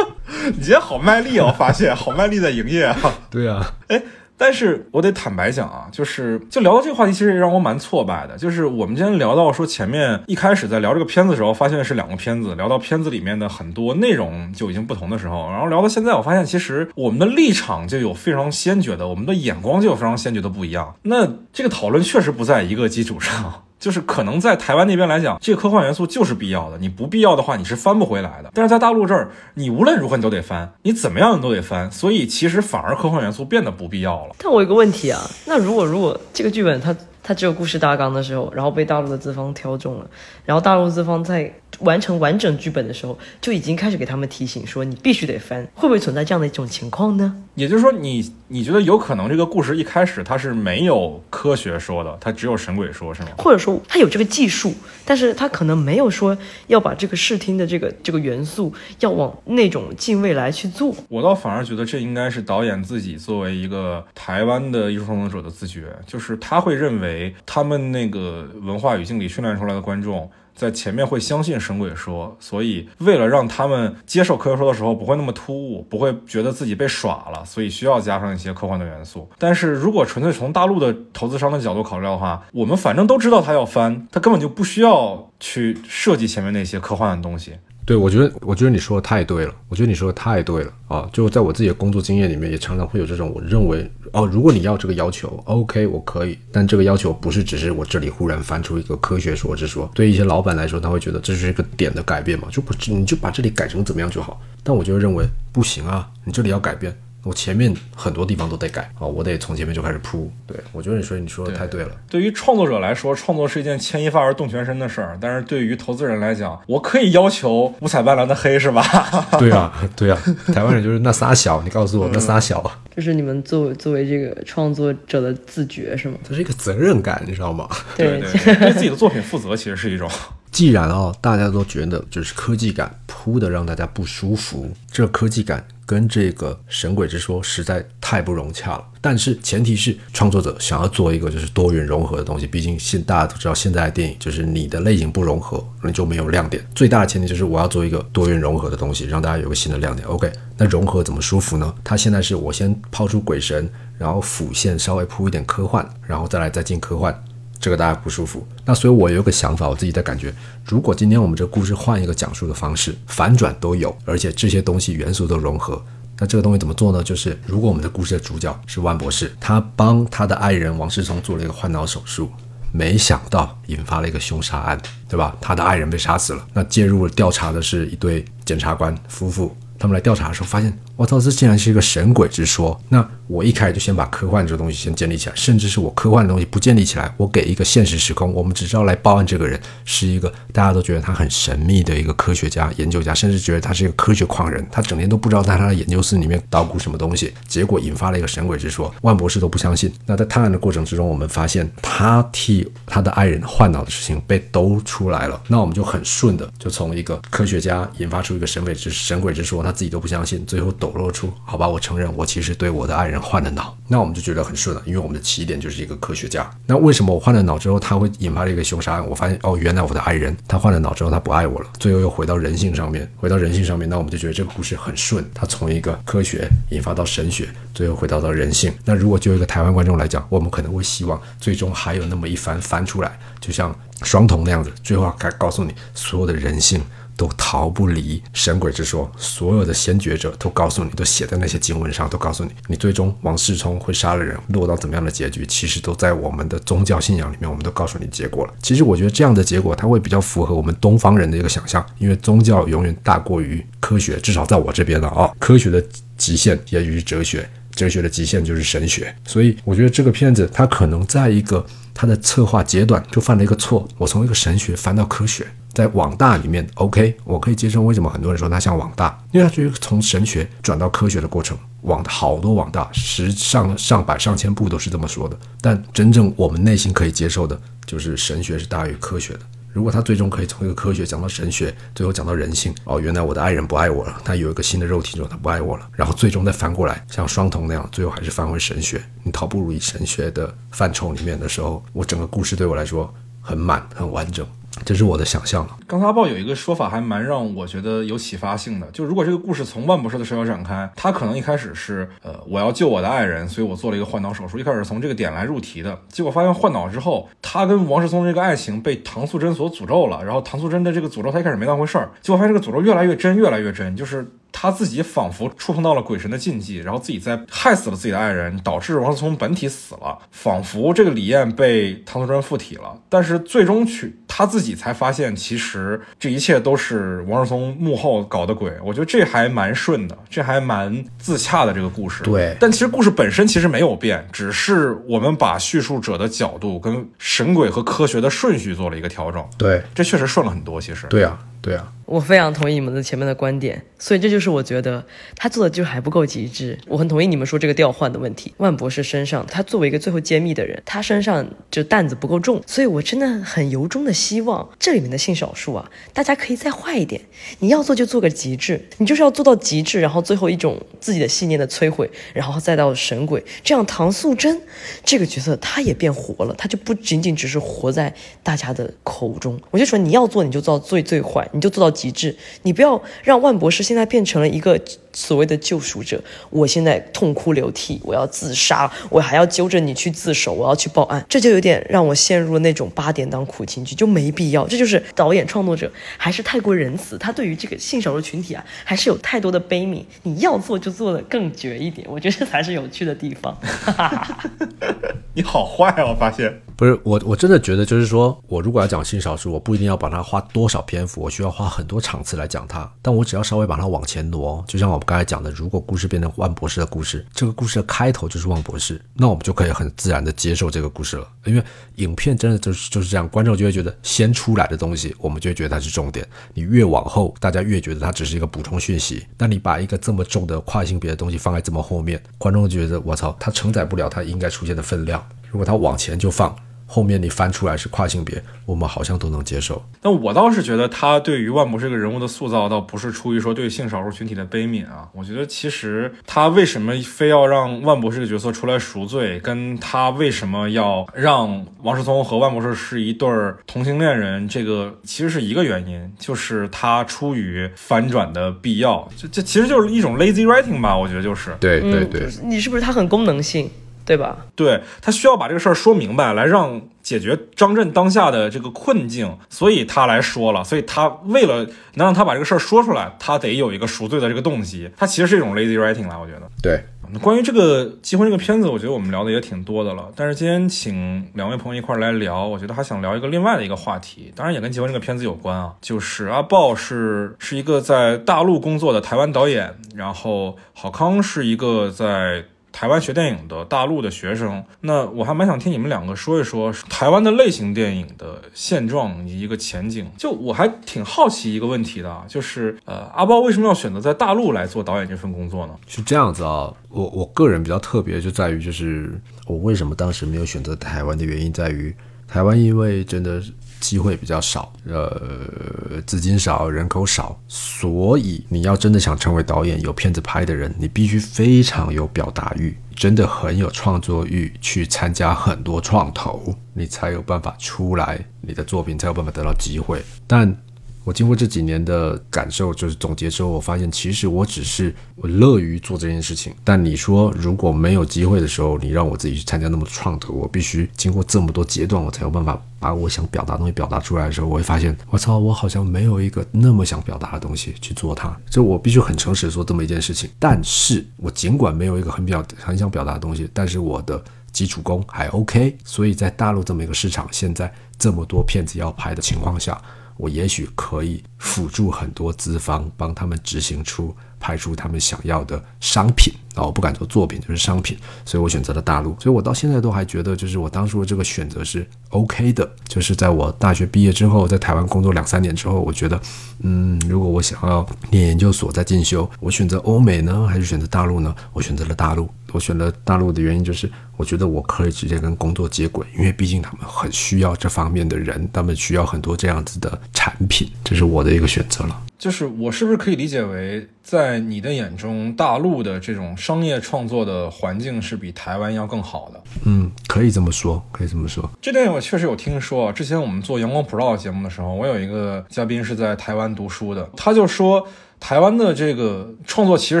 [0.54, 2.96] 你今天好卖力哦，发现好卖力在营业啊。
[3.28, 4.00] 对啊，哎。
[4.40, 8.38] 但是我得坦白讲啊，就是就聊到这个话题，其实也让我蛮挫败的。
[8.38, 20.94] 就是我们今天聊到说前面一开始在聊这个片子的时候，发现是两个片子，聊到片子里面的很多内容就已经不同的时候，然后聊到现在，我发现其实我们的立场就有非常先决的，我们的眼光就有非常先决的不一样。
[21.02, 23.64] 那这个讨论确实不在一个基础上。
[23.80, 26.78] 就是可能在台湾那边来讲，这个科幻元素就是必要的。
[26.78, 28.52] 你不必要的话，你是翻不回来的。
[28.54, 31.90] 但是在大陆这儿，你无论如何你都得翻，你怎么样你都得翻。
[31.90, 34.36] 所以其实反而科幻元素变得不必要了。
[34.38, 40.06] 但我有个问题啊，那如果如果这个剧本它它只有故事大纲的时候，然后被大陆的资方挑中了，
[40.44, 41.52] 然后大陆资方在。
[41.80, 47.34] 完成完整剧本的时候，就已经开始给他们提醒说，你必须得翻，会不会存在这样的一种情况呢？
[47.54, 53.28] 也就是说，你你觉得有可能这个故事一开始它是没有科学说的，它只有神鬼说，是吗？
[53.36, 54.72] 或者说它有这个技术，
[55.04, 56.36] 但是它可能没有说
[56.68, 60.94] 要把这个视听的这个这个元素要往那种近未来去做。
[61.08, 70.30] 我倒反而觉得这应该是导演自己作为一个台湾的艺术创作者的自觉，就是他会认为他们那个文化语境里训练出来的观众。
[70.60, 79.26] 在前面会相信神鬼说，所以为了让他们接受科学说的时候不会那么突兀，不会觉得自己被耍了，所以需要加上一些科幻的元素。
[79.38, 87.54] 但是如果纯粹从大陆的投资商的角度考虑的话，我们反正都知道他要翻，他根本就不需要去设计前面那些科幻的东西。
[87.90, 89.52] 对，我觉得，我觉得你说的太对了。
[89.68, 91.10] 我觉得你说的太对了啊！
[91.12, 99.90] 就在我自己的工作经验里面，也常常会有这种，我认为，哦，如果你要这个要求，OK，我可以，但这个要求不是只是我这里忽然翻出一个科学说是说。
[99.92, 104.40] 对一些老板来说，他会觉得这是一个点的改变嘛，就不，你就把这里改成怎么样就好。
[104.62, 106.96] 但我就认为不行啊，你这里要改变。
[107.22, 110.30] 我前面很多地方都得改啊，我得从前面就开始铺。
[110.46, 111.90] 对我觉得你说你说的太对了。
[112.08, 118.82] 对于创作者来说，创作是一件牵一发而动全身的事儿，但是对于投资人来讲，我可以要求五彩斑斓的黑，是吧？
[119.38, 120.18] 对啊，对啊，
[120.54, 122.62] 台湾人就是那仨小，你告诉我那仨小，
[122.96, 126.16] 这是你们作为作为这个创作者的自觉是吗？
[126.26, 127.68] 这是一个责任感，你知道吗？
[127.96, 130.10] 对对， 对自己的作品负责，其实是一种。
[130.50, 135.64] 既然啊，大家都觉得就是科技感铺的让大家不舒服，这科技感。
[135.90, 138.84] 跟这个《神鬼之说》实在太不融洽了。
[139.00, 146.64] 但是前提是创作者想要做一个就是多元融合的东西，毕竟现大家都知道现在的电影就是你的类型不融合，那就没有亮点。
[146.76, 150.06] 最大的前提就是我要做一个多元融合的东西，让大家有个新的亮点。
[150.06, 151.74] OK，那融合怎么舒服呢？
[151.82, 157.12] 它现在是我先抛出鬼神，然后辅线稍微铺一点科幻，然后再来再进科幻。
[157.60, 165.84] 这个大家不舒服，那所以我有个想法，我自己的感觉，如果今天我们这故事换一个讲述的方式，反转都有，而且这些东西元素都融合，
[166.18, 167.02] 那这个东西怎么做呢？
[167.04, 172.30] 就是如果我们的故事的主角是万博士，他帮他的爱人王世聪做了一个换脑手术，
[172.72, 175.36] 没想到引发了一个凶杀案，对吧？
[175.38, 179.54] 他的爱人被杀死了，那介入调查的是一对检察官夫妇。
[179.80, 182.78] 他们来调查的时候，发现我操，这竟然是一个神鬼之说。
[182.90, 197.32] 那我一开始就先把科幻这个东西先建立起来，甚至是我科幻的东西不建立起来，我给一个现实时空，我们只知道来报案这个人是一个大家都觉得他很神秘的一个科学家、研究家，甚至觉得他是一个科学狂人，他整天都不知道在他的研究室里面捣鼓什么东西。
[197.48, 199.90] 结果引发了一个神鬼之说，万博士都不相信。
[200.04, 205.40] 那在探案的过程之中，我们发现他替他的爱人换脑的事情被兜出来了。
[205.48, 209.64] 那我们就很顺的就从一个科学家引发出一个神鬼之神鬼之说。
[209.70, 216.50] 他自己都不相信，最后抖露出，好吧，我承认，我其实对我的爱人换了脑，那我们就觉得很顺了，因为我们的起点就是一个科学家。
[216.66, 219.08] 那为什么我换了脑之后，他会引发了一个凶杀案？
[219.08, 228.72] 我发现，哦，原来我的爱人他换了脑之后，他不爱我了，最后又回到人性上面，回到人性上面，那我们就觉得这个故事很顺，他从一个科学引发到神学，最后回到到人性。
[228.84, 236.82] 那如果就一个台湾观众来讲，我们可能会希望最终还有那么一番翻出来，就像双瞳那样子，最后该告诉你所有的人性。
[237.20, 248.54] 都逃不离神鬼之说，所有的先觉者都告诉你，都写在那些经文上，都告诉你，你最终王世充会杀了人，落到怎么样的结局，其实都在我们的宗教信仰里面，我们都告诉你结果了。
[248.62, 255.84] 其实我觉得这样的结果，它会比较符合我们东方人的一个想象，因为宗教永远大过于科学，至少在我这边的啊，科学的
[256.16, 259.14] 极限也许是哲学，哲学的极限就是神学。
[259.26, 265.46] 所以我觉得这个片子它可能在一个它的策划阶段就犯了一个错，我从一个神学翻到科学。
[265.72, 267.82] 在网大里面，OK，我可以接受。
[267.82, 269.18] 为什么很多人说它像网大？
[269.32, 271.56] 因为它就是从神学转到科学的过程。
[271.82, 275.38] 网好多网大，十上上百上千部都是这么说的。
[275.62, 279.40] 但真正我们内心可以接受的，就是神学是大于科学的。
[279.72, 289.00] 如果他最终可以从一个科学讲到神学，最后讲到人性，哦，原来我的爱人不爱我了，他有一个新的肉体之后他不爱我了，然后最终再翻过来，像双瞳那样，最后还是翻回神学。
[289.22, 294.44] 你逃不入以神学的范畴里面的时候，我整个故事对我来说很满很完整。
[294.84, 295.66] 这是我的想象。
[295.86, 298.86] 刚才阿豹有一个说法，还蛮让我觉得有启发性的。
[298.92, 304.58] 就如果这个故事从万博士的视角展开，他可能一开始是，呃，我要救我的爱人，所以我做了一个换脑手术。
[304.58, 310.24] 一开始从这个点来入题的，结果发现换脑之后，他跟王世聪这个爱情被唐素贞所诅咒了。
[310.24, 314.30] 然后唐素贞的这个诅咒，他一开始没当回事儿，结果发现这个诅咒越来越真，越来越真，就是。
[314.62, 322.94] 他自己仿佛触碰到了鬼神的禁忌，然后自己在害死了自己的爱人，导致王思聪本体死了，仿佛这个李艳被唐素贞附体了。
[323.08, 328.70] 但是最终去他自己才发现，其实这一切都是王思聪幕后搞的鬼。
[328.84, 332.22] 我觉得这还蛮顺的，这还蛮自洽的这个故事。
[332.22, 339.42] 对，但其实故事本身其实没有变，只是我们把叙述者的角度跟神鬼和科学的顺序做了一个调整。
[339.56, 340.78] 对，这确实顺了很多。
[340.78, 341.92] 其实，对啊，对啊。
[342.06, 346.76] 我非常同意你们的前面的观点，所以这就是我觉得他做的就还不够极致。
[346.88, 348.52] 我很同意你们说这个调换的问题。
[348.56, 357.20] 万博士身上，他作为一个最后揭秘的人，他身上就担子不够重，所以我真的很由衷的希望这里面的性少数啊，大家可以再坏一点。
[357.60, 364.60] 你要做就做个极致，你就是要做到极致，然后最后一种自己的信念的摧毁，然后再到神鬼，这样唐素贞
[365.04, 369.60] 这个角色他也变活了，他就不仅仅只是活在大家的口中。
[369.70, 371.90] 我就说你要做你就做到最最坏，你就做到。
[371.90, 374.80] 极致，你不要让万博士现在变成了一个
[375.12, 376.22] 所谓的救赎者。
[376.50, 384.66] 我现在痛哭流涕，我要自杀，我还要揪着你去自首，我要去报案，这就有点让我陷入了那种八点档苦情剧，就没必要。
[384.66, 390.02] 这就是导演创作者还是太过仁慈，他对于这个性少数群体啊，还是有太多的悲悯。
[390.22, 393.56] 你要做就做的更绝一点，我觉得这才是有趣的地方。
[395.32, 396.04] 你好坏啊！
[396.04, 402.90] 我发现不是我，我真的觉得就是说，我如果要讲性少数，我不一定要把它花多少篇幅，我需要花很多场次来讲它。
[403.00, 411.26] 但我只要稍微把它往前挪，就像我们刚才讲的，如果故事变成万博士的故事，这个故事的开头就是万博士，那我们就可以很自然的接受这个故事了。
[411.46, 411.64] 因为
[411.96, 416.26] 影片真的就是就是这样，观众就会觉得先出来的东西，我们就会觉得它是重点。
[416.52, 419.26] 你越往后，大家越觉得它只是一个补充讯息。
[419.38, 425.26] 那你把一个这么重的跨性别的东西放在这么后面，观众就觉得我操，它承载不了它应该出现的分量。
[425.50, 426.54] 如果它往前就放，
[426.92, 429.80] 后面你翻出来是跨性别，我们好像都能接受。
[430.02, 435.08] 但我倒是觉得他对于万博这个人物的塑造，倒不是出于说对性少数群体的悲悯啊。
[435.14, 449.08] 我觉得其实他为什么非要让万博这个角色出来赎罪，跟他为什么要让王世聪和万博士是一对儿同性恋人，这个其实是一个原因，就是他出于反转的必要。
[449.16, 451.56] 这这其实就是一种 lazy writing 吧，我觉得就是。
[451.60, 453.70] 对对嗯，就是你是不是他很功能性，
[454.10, 454.38] 对吧？
[454.56, 466.42] 对他需要把这个事儿说明白，来让解决张震当下的这个困境，所以他来说了，所以他为了能让他把这个事儿说出来，他得有一个赎罪的这个动机，他其实是一种 lazy writing 了，我觉得。
[466.60, 466.82] 对，
[467.22, 470.08] 关于这个《结婚》这个片子，我觉得我们聊的也挺多的了。
[470.16, 475.74] 但是今天请两位朋友一块儿来聊，我觉得还想聊一个另外的一个话题，当然也跟《结婚》这个片子有关啊。
[475.80, 484.64] 就是阿豹是是一个在大陆工作的台湾导演，然后郝康是一个在台湾学电影的大陆的学生。
[484.80, 490.10] 那我还蛮想听你们两个说一说台湾的类型电影的现状以及一个前景。
[490.16, 495.74] 就我还挺好奇一个问题的，就是呃，阿豹为什么要选择在大陆来做导演这份工作呢？
[495.86, 496.72] 是这样子啊。
[496.88, 501.94] 我我个人比较特别，就在于就是我为什么当时没有选择台湾的原因，在于
[502.26, 503.42] 台湾因为真的
[503.80, 520.02] 机会比较少，呃，资金少，人口少，所以你要真的想成为导演，有片子拍的人，你必须非常有表达欲，真的很有创作欲，去参加很多创投，你才有办法出来，你的作品才有办法得到机会。
[520.26, 520.56] 但
[521.02, 526.54] 我经过这几年的感受，就是总结之后，我发现其实我只是我乐于做这件事情。
[526.62, 538.38] 但你说如果没有机会的时候，你让我自己去参加那么创投，我必须经过这么多阶段，我才有办法把我想表达的东西表达出来的时候，我会发现，我操，我好像没有一个那么想表达的东西去做它。
[538.50, 540.28] 就我必须很诚实地说这么一件事情。
[540.38, 549.80] 但是我尽管没有一个很表很想表达的东西，但是我的基础功还 OK，所以在大陆这么一个市场，现在这么多片子要拍的情况下。
[550.20, 556.34] 我也许可以辅助很多资方，帮他们执行出、拍出他们想要的商品。
[556.54, 556.64] 啊！
[556.64, 559.16] 我不敢做作品，就是商品，所以我选择了大陆。
[559.20, 562.68] 所以我到现在都还觉得，就是我当初的这个选择是 OK 的。
[562.88, 566.20] 就是在我大学毕业之后，在台湾工作两三年之后，我觉得，
[566.60, 571.34] 嗯，如果我想要念研究所再进修，我选择欧美呢，还是选择大陆呢？
[571.52, 572.28] 我选择了大陆。
[572.52, 582.02] 我选择大陆的原因就是，我觉得我可以直接跟工作接轨，因为毕竟他们很需要这方面的人，他们需要很多这样子的产品，这是我的一个选择了。
[582.18, 589.40] 就是我是不是可以理解为，在你的眼中，大陆的这种商业创作的环境是比台湾要更好的？
[589.64, 591.48] 嗯，可以这么说，可以这么说。
[591.60, 592.90] 这点我确实有听说。
[592.92, 597.86] 之前我们做阳光普照节目的时候，我有一个嘉宾是在台湾读书的，他就说。
[598.22, 600.00] 台湾的这个创作其实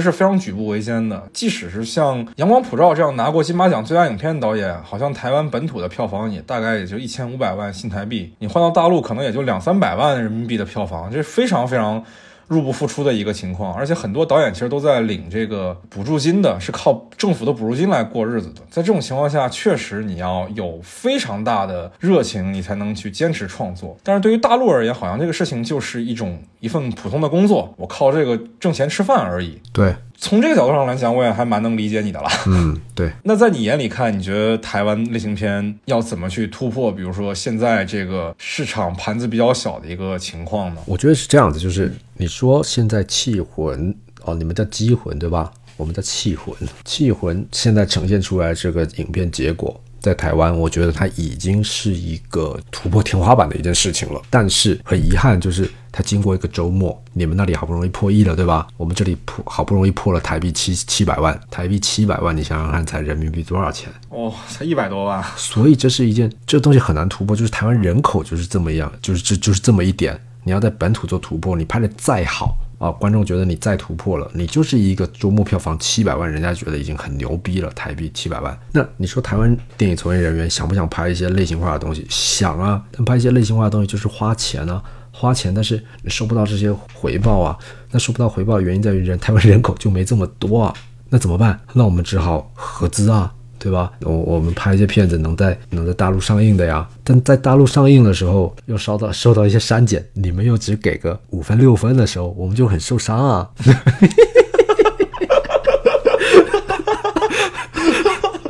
[0.02, 12.04] 是非常举步维艰的，即使是像阳光普照这样拿过金马奖最佳影片的导演，好像台湾本土的票房也大概也就一千五百万新台币，你换到大陆可能也就两三百万人民币的票房，这是非常非常
[12.50, 13.72] 入不敷出的一个情况。
[13.72, 18.60] 而且很多导演其实都在领这个补助金的，是靠政府的补助金来过日子的。
[18.68, 23.96] 在这种情况下，确实你要有非常大的热情，你才能去坚持创作。
[24.02, 26.38] 但是对于大陆而言，好像这个事情就是一种。
[26.60, 29.58] 一份普通的工作，我靠这个挣钱吃饭而已。
[29.72, 32.28] 对，从这个角度上来讲，我也还蛮能理解你的了。
[32.46, 33.10] 嗯，对。
[33.24, 36.92] 那在你眼里看，你觉得台湾类型片要怎么去突破？
[36.92, 40.80] 比如说现在这个市场盘子比较小的一个情况呢？
[40.86, 45.52] 我觉得是这样子，就是你说现在气魂哦，你们叫机魂对吧？
[45.76, 49.80] 我们叫气魂，气魂现在呈现出来这个影片结果。
[50.00, 54.20] 在台湾，我觉得它已经是一个突破天花板的一件事情了。
[54.30, 58.66] 但是很遗憾，就是它经过一个周末，你们那里好不容易破亿了，对吧？
[58.76, 63.92] 我们这里破好不容易破了台币七七百万，台币七百万，你想想看，才人民币多少钱？
[64.08, 65.22] 哦，才一百多万。
[65.36, 67.36] 所以这是一件，这东西很难突破。
[67.36, 70.18] 就是台湾人口就是这么样，就是这就是这么一点。
[70.42, 72.56] 你要在本土做突破，你拍的再好。
[72.80, 72.90] 啊！
[72.90, 78.58] 观众觉得你再突破了，你就是一个周末票房七百万，人家觉得已经很牛逼了，台币七百万。
[78.72, 82.06] 那你说台湾电影从业人员想不想拍一些类型化的东西？
[82.08, 87.58] 想啊，但拍一些类型化的东西就是花钱啊，花钱，但是你收不到这些回报啊。
[87.90, 90.74] 那收不到回报的原因在于人台湾人口就没这么多啊，
[91.10, 91.60] 那怎么办？
[91.74, 93.34] 那我们只好合资啊。
[93.60, 93.92] 对吧？
[94.00, 103.50] 我我们拍一些片子能在能在大陆上映的呀，但在大陆上映的时候又受到受到一些删减，你们又只给个五分六分的时候，我们就很受伤啊。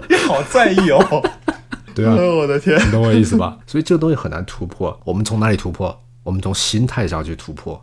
[0.09, 1.23] 你 好在意哦。
[1.93, 3.59] 对啊， 我的天，你懂我意思吧？
[3.67, 4.97] 所以这个东西很难突破。
[5.05, 5.99] 我们从哪里突破？
[6.23, 7.83] 我们从心态上去突破。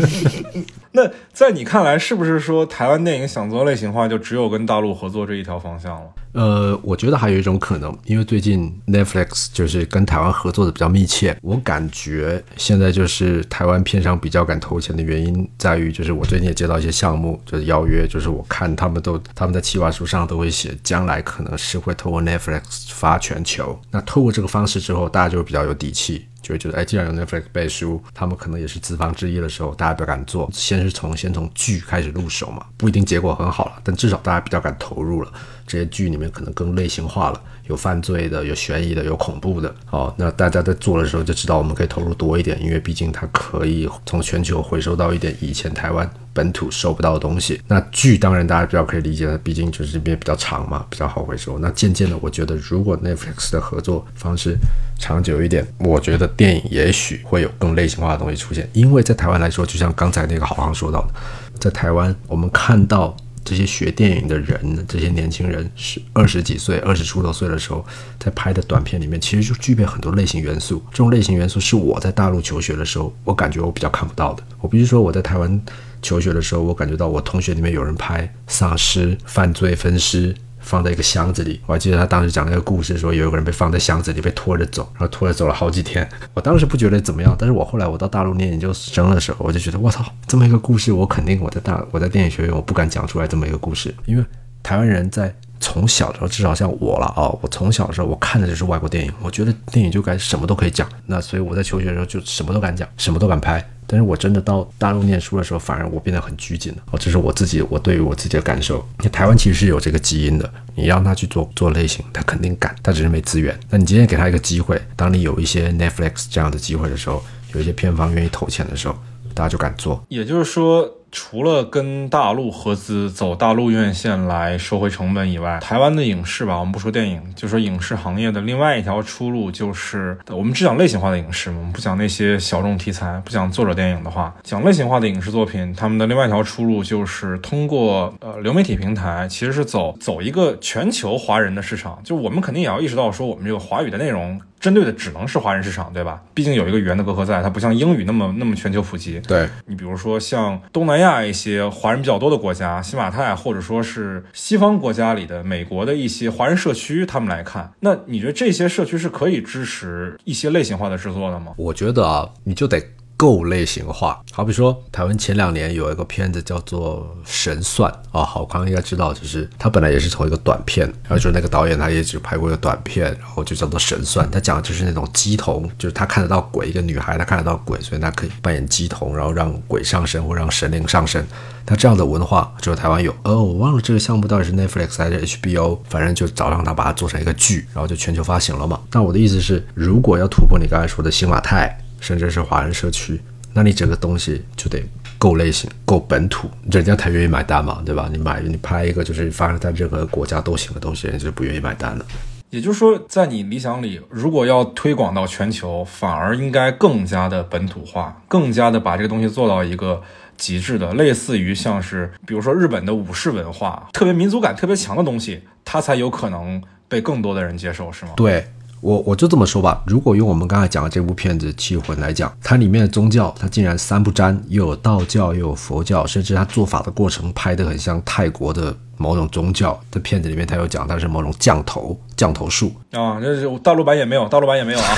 [0.92, 6.06] 那在你看来，是不是说台湾电影想做类型化，就只有跟大陆合作这一条方向了？
[6.32, 23.78] 呃，我觉得还有一种可能，因为最近 Netflix 就是跟台湾合作的比较密切，我感觉现在就是台湾片商比较敢投钱的原因在于，就是我最近也接到一些项目，就是邀约，就是我看他们都他们在企划书上都会写，将来可能是会透过 Netflix 发全球。
[23.90, 26.26] 那透过这个方式之后，大家就比较有底气。
[26.42, 30.50] 就会觉得，哎，既然有 Netflix 背书，他们可能也是资方之一的时候，大家比较敢做。
[30.52, 35.32] 先是从先从剧开始入手嘛，不一定结果很好了，但至少大家比较敢投入了。
[35.66, 39.74] 这些剧里面可能更类型化了，有犯罪的，有悬疑的，有恐怖的。
[39.90, 47.60] 哦，那大家在做的时候就知道我们可以投入多一点，因为毕竟它可以从全球回收到一点以前台湾本土收不到的东西。
[47.68, 51.58] 那剧当然大家比较可以理解，毕竟就是这边比较长嘛，比较好回收。
[51.58, 54.56] 那渐渐的，我觉得如果 Netflix 的合作方式
[54.98, 58.68] 长久一点，我觉得电影也许会有更类型化的东西出现。
[58.72, 61.14] 因为在台湾来说，就像刚才那个好像说到的，
[61.58, 63.16] 在台湾我们看到。
[63.44, 67.84] 这些学电影的人，这些年轻人是二十几岁、二十出头岁的时候，
[68.18, 70.82] 在拍的短片里面，其实就具备很多类型元素。
[70.90, 74.42] 这种类型元素是我在大陆求学的时候，我感觉我比较看不到的。
[74.60, 75.60] 我必须说，我在台湾
[76.00, 80.34] 求学的时候，我感觉到我同学里面有人拍丧尸、犯罪分尸。
[80.62, 86.08] 放在一个箱子里，我还记得他当时讲那个故事，说有一个人被放在箱子里，被拖着走，然后拖着走了好几天。
[86.32, 94.24] 我当时不觉得怎么样，但是我后来我到大陆念研究生的时候，我就觉得我操，这么一个故事，我肯定我在大我在电影学院我不敢讲出来这么一个故事，因为
[94.62, 103.66] 台湾人在从小的时候，至少像我了啊，我从小的时候我看的就是外国电影，我觉得电影就该什么都可以讲，那所以我在求学的时候就什么都敢讲，什么都敢拍。
[103.86, 106.82] 但是我真的到大陆念书的时候，反而我变得很拘谨了。
[106.90, 108.86] 哦，这是我自己，我对于我自己的感受。
[109.00, 113.58] 你台湾其实是有这个基因的，你让他去做做类型，他肯定敢，他只是没资源。
[113.70, 117.22] 那你今天给他一个机会，当你有一些 Netflix 这样的机会的时候，
[117.54, 118.96] 有一些片方愿意投钱的时候，
[119.34, 120.02] 大家就敢做。
[120.08, 120.90] 也就是说。
[121.12, 144.40] 除了跟大陆合资走大陆院线来收回成本以外，台湾的影视吧，我们不说电影，就说影视行业的另外一条出路就是，我们只讲类型化的影视嘛，我们不讲那些小众题材，不讲作者电影的话，讲类型化的影视作品，他们的另外一条出路就是通过呃流媒体平台，其实是走走一个全球华人的市场，就我们肯定也要意识到说，我们这个华语的内容。
[144.62, 146.22] 针对的只能是华人市场，对吧？
[146.32, 149.18] 毕竟有一个语言的隔阂在，它不像英语那么那么全球普及。
[149.26, 161.54] 对你比如说像东南亚一些华人比较多的国家，新马泰或者说是西方国家里的美国的一些华人社区，他们来看，那你觉得这些社区是可以支持一些类型化的制作的吗？
[161.56, 162.80] 我觉得啊，你就得。
[163.22, 181.24] 够类型化，好比说台湾前两年有一个片子叫做《神算》啊，郝康应该知道，就是他本来也是从一个短片，然后就是那个导演他也只拍过一个短片，然后就叫做《神算》，他讲的就是那种鸡童，就是他看得到鬼，一个女孩她看得到鬼，所以她可以扮演鸡童，然后让鬼上身或让神灵上身。
[181.66, 188.80] 那这样的文化只有台湾有，哦，我忘了这个项目到底是 Netflix 还是 HBO，反正就早让他把它做成一个剧，然后就全球发行了嘛。
[188.90, 191.78] 那我的意思是，如果要突破你刚才说的新马泰。
[192.02, 193.18] 甚至是华人社区，
[193.54, 194.82] 那你整个东西就得
[195.16, 198.08] 够类型、够本土，人家才愿意买单嘛，对吧？
[198.12, 202.04] 你买你拍一个就是发生在任何国家都行的东西，人家就不愿意买单了。
[202.50, 210.02] 也就是说，在你理想里，如果要推广到全球，反而应该更加的本土化，更加的把这个东西做到一个
[210.36, 218.12] 极致的，类似于像是比如说日本的武士文化，特别民族感特别强的东西，它才有可能被更多的人接受，是吗？
[218.16, 218.44] 对。
[218.82, 229.80] 我我就这么说吧，如果用我们刚才讲的这部片子《气魂》来讲，它里面的宗教，它竟然三不沾，又有道教，又有佛教，甚至它做法的过程拍得很像泰国的某种宗教。
[229.88, 234.88] 在片子里面，它有讲它是某种降头，降头术啊，这是大陆版也没有，大陆版也没有啊，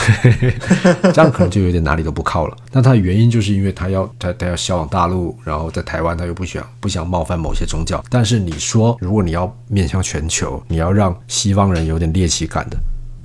[1.12, 2.56] 这样可能就有点哪里都不靠了。
[2.72, 8.02] 那它的原因就是因为它要它它要销往大陆，然后在台湾它又不想不想冒犯某些宗教。
[8.08, 12.78] 但是你说，如果你要面向全球，你要让西方人有点猎奇感的。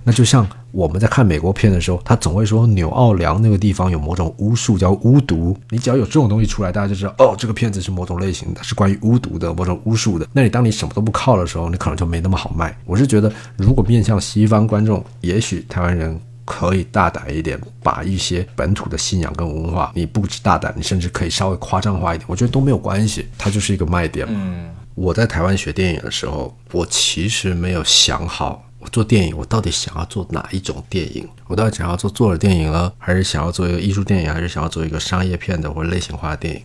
[0.09, 5.55] 那就像我们在看美国片的时候，他总会说纽奥良那个地方有某种巫术叫巫毒。
[5.69, 10.27] 你只要有这种东西出来，大家就知道哦，这个片子是某种类型的，是关于巫毒的某种巫术的。
[10.33, 12.75] 那你当你什么都不靠的时候，你可能就没那么好卖。
[12.85, 24.33] 我是觉得，如果面向西方观众，也许台湾人可以大胆一点，把一些本土的信仰跟文化，你不止大胆，你甚至可以稍微夸张化一点，我觉得都没有关系，它就是一个卖点嘛。
[24.35, 28.65] 嗯，我在台湾学电影的时候，我其实没有想好。
[28.79, 31.27] 我做电影，我到底想要做哪一种电影？
[31.47, 36.61] 我到底想要做作者电影呢，还是想要做一个艺术电影，还是想要做一个商业片的或者类型化的电影？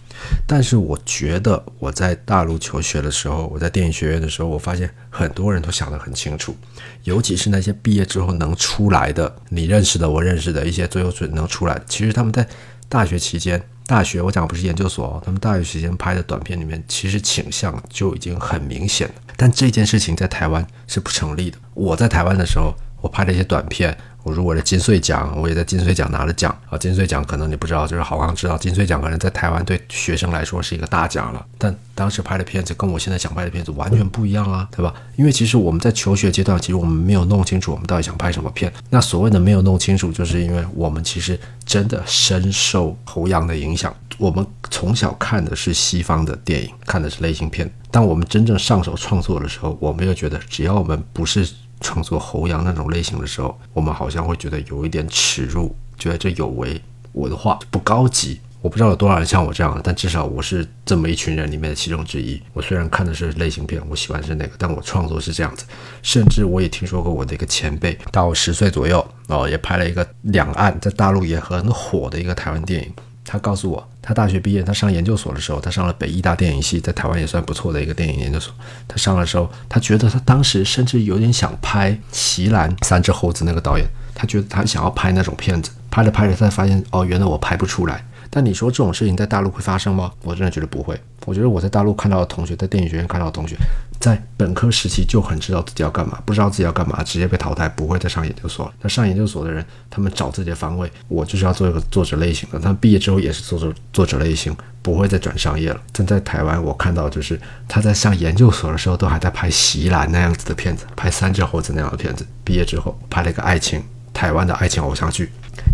[0.47, 6.57] 但是我觉得我在大陆求学的时候，我在电影学院的时候，我发现很多人都想得很清楚，
[7.03, 12.47] 尤其是那些毕业之后能出来的，你认识的，我认识的一些最后准能出来，其实他们在
[12.89, 13.61] 大学期间。
[13.87, 19.15] 大学我讲不是研究所，他们大学期间拍的短片里面，其实倾向就已经很明显了。
[19.37, 21.59] 但这件事情在台湾是不成立的。
[21.75, 23.97] 我在台湾的时候，我拍了一些短片。
[24.25, 26.79] 我入围了金穗奖，我也在金穗奖拿了奖啊。
[26.79, 31.45] 金穗奖可能你不知道，就是好像知道金穗奖可能在台湾对学生来说是一个大奖了。
[31.59, 34.95] 但当时拍的片子跟我现在想拍的片子完全不一样啊，对吧？
[35.17, 38.73] 因为其实我们在求学阶段，其实我们没有弄清楚我们到底想拍什么片。
[38.89, 43.95] 那所谓的没有弄清楚，就是因为我们其实真的深受侯阳的影响。
[44.19, 47.73] 我们从小看的是西方的电影，看的是类型片。
[47.91, 51.49] 当我们真正上手创作的时候，我们又觉得只要我们不是。
[51.81, 56.81] 创作侯阳那种类型的时候，我们好像会觉得有一点耻辱，觉得这有违
[57.13, 58.41] 我的话不高级。
[58.63, 62.41] 我不知道有多少人像我这样，但至少我是这么一群人里面的其中之一。
[62.55, 65.67] 我虽然看的是类型片，我喜欢是那个，但我创作是这样子。
[66.01, 72.91] 甚至我也听说过我的一个前辈，到十岁左右哦，也拍了一个两岸在大陆也很火的一个台湾电影。
[73.25, 78.55] 他告诉我，他大学毕业，他上研究所的时候，他上了北医大电影系，在台湾也算不错的一个电影研究所。
[78.87, 88.05] 他上的时候，他觉得他当时甚至有点想拍《奇兰三只猴子》那个导演，他觉得他想要拍那种片子，拍着拍着，他才发现哦，原来我拍不出来。
[88.37, 90.11] 但你说这种事情在大陆会发生吗？
[90.25, 91.01] 我真的觉得不会。
[91.25, 93.55] 我觉得我在大陆看到的同学，在电影学院看到的同学，
[94.01, 98.75] 在本科时期就很知道自己要干嘛，不知道自己要干嘛，直接被淘汰，不会再上研究所了。
[98.81, 102.59] 那上研究所的人，他们找自己的方位，我就是要做一个作者类型的。
[102.59, 105.81] 他们毕业之后也是作者作者类型，不会再转商业了。
[105.93, 112.27] 但在台湾，我看到就是他在上研究所的时候，都还在拍《席兰》那样子的片子，拍《三只猴子》那样的片子。
[112.43, 113.81] 毕业之后拍了一个爱情，
[114.13, 115.31] 台湾的爱情偶像剧，